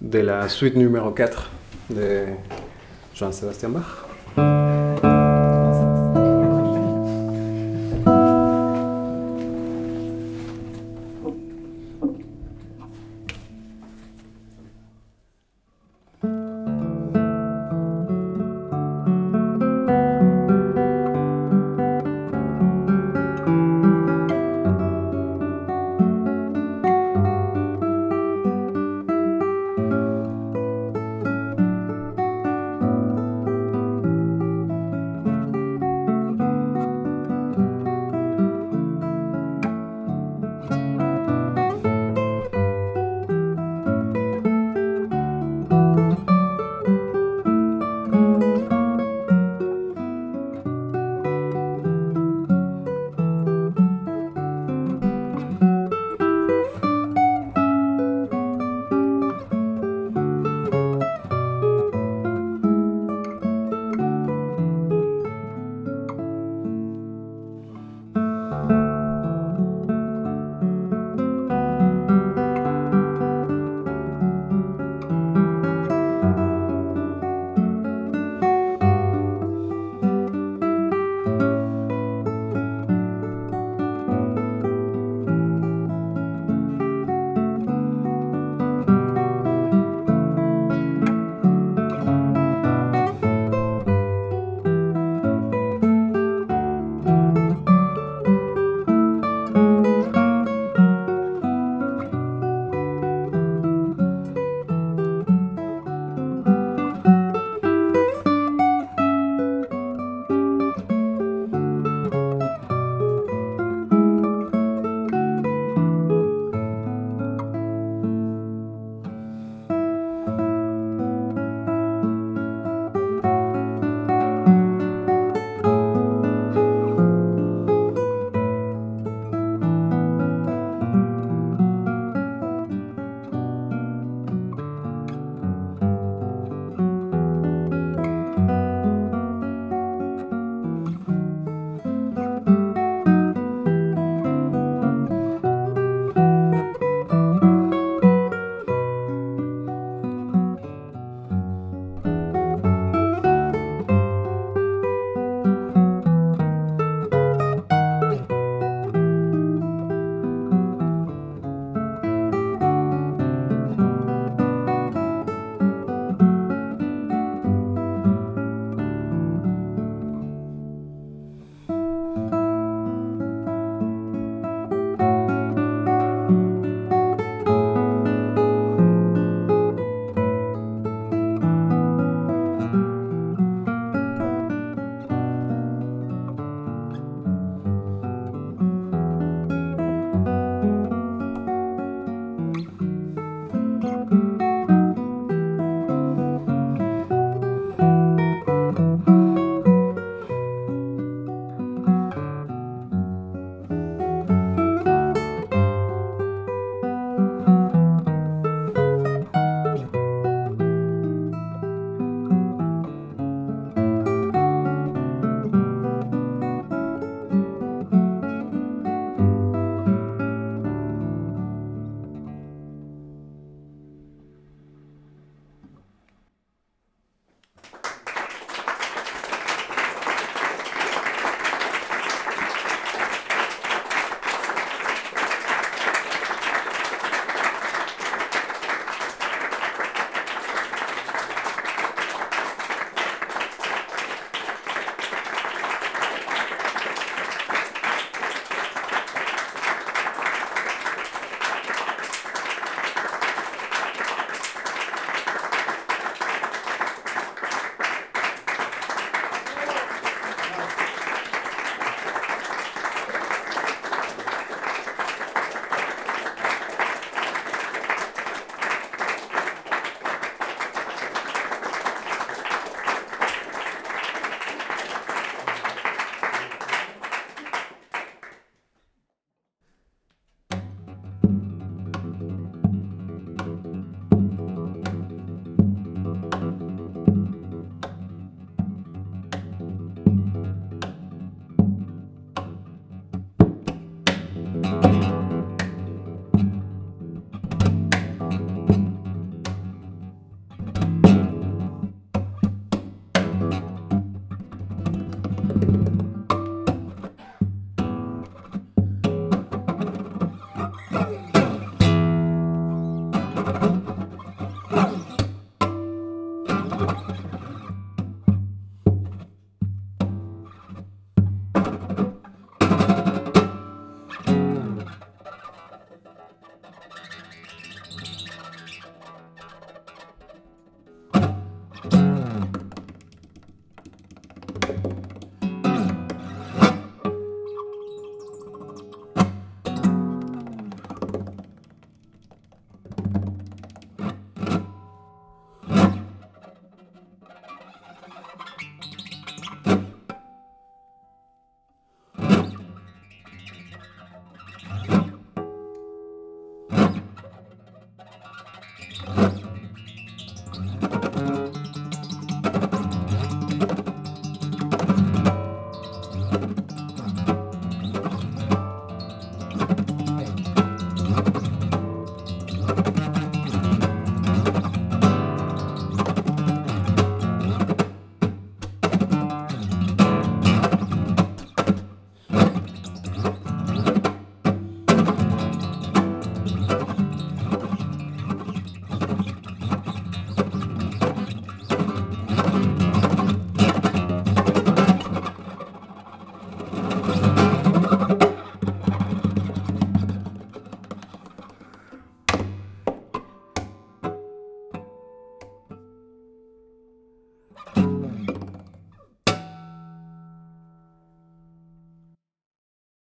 [0.00, 1.50] de la suite numéro 4
[1.90, 2.24] de
[3.14, 4.89] Jean-Sébastien Bach.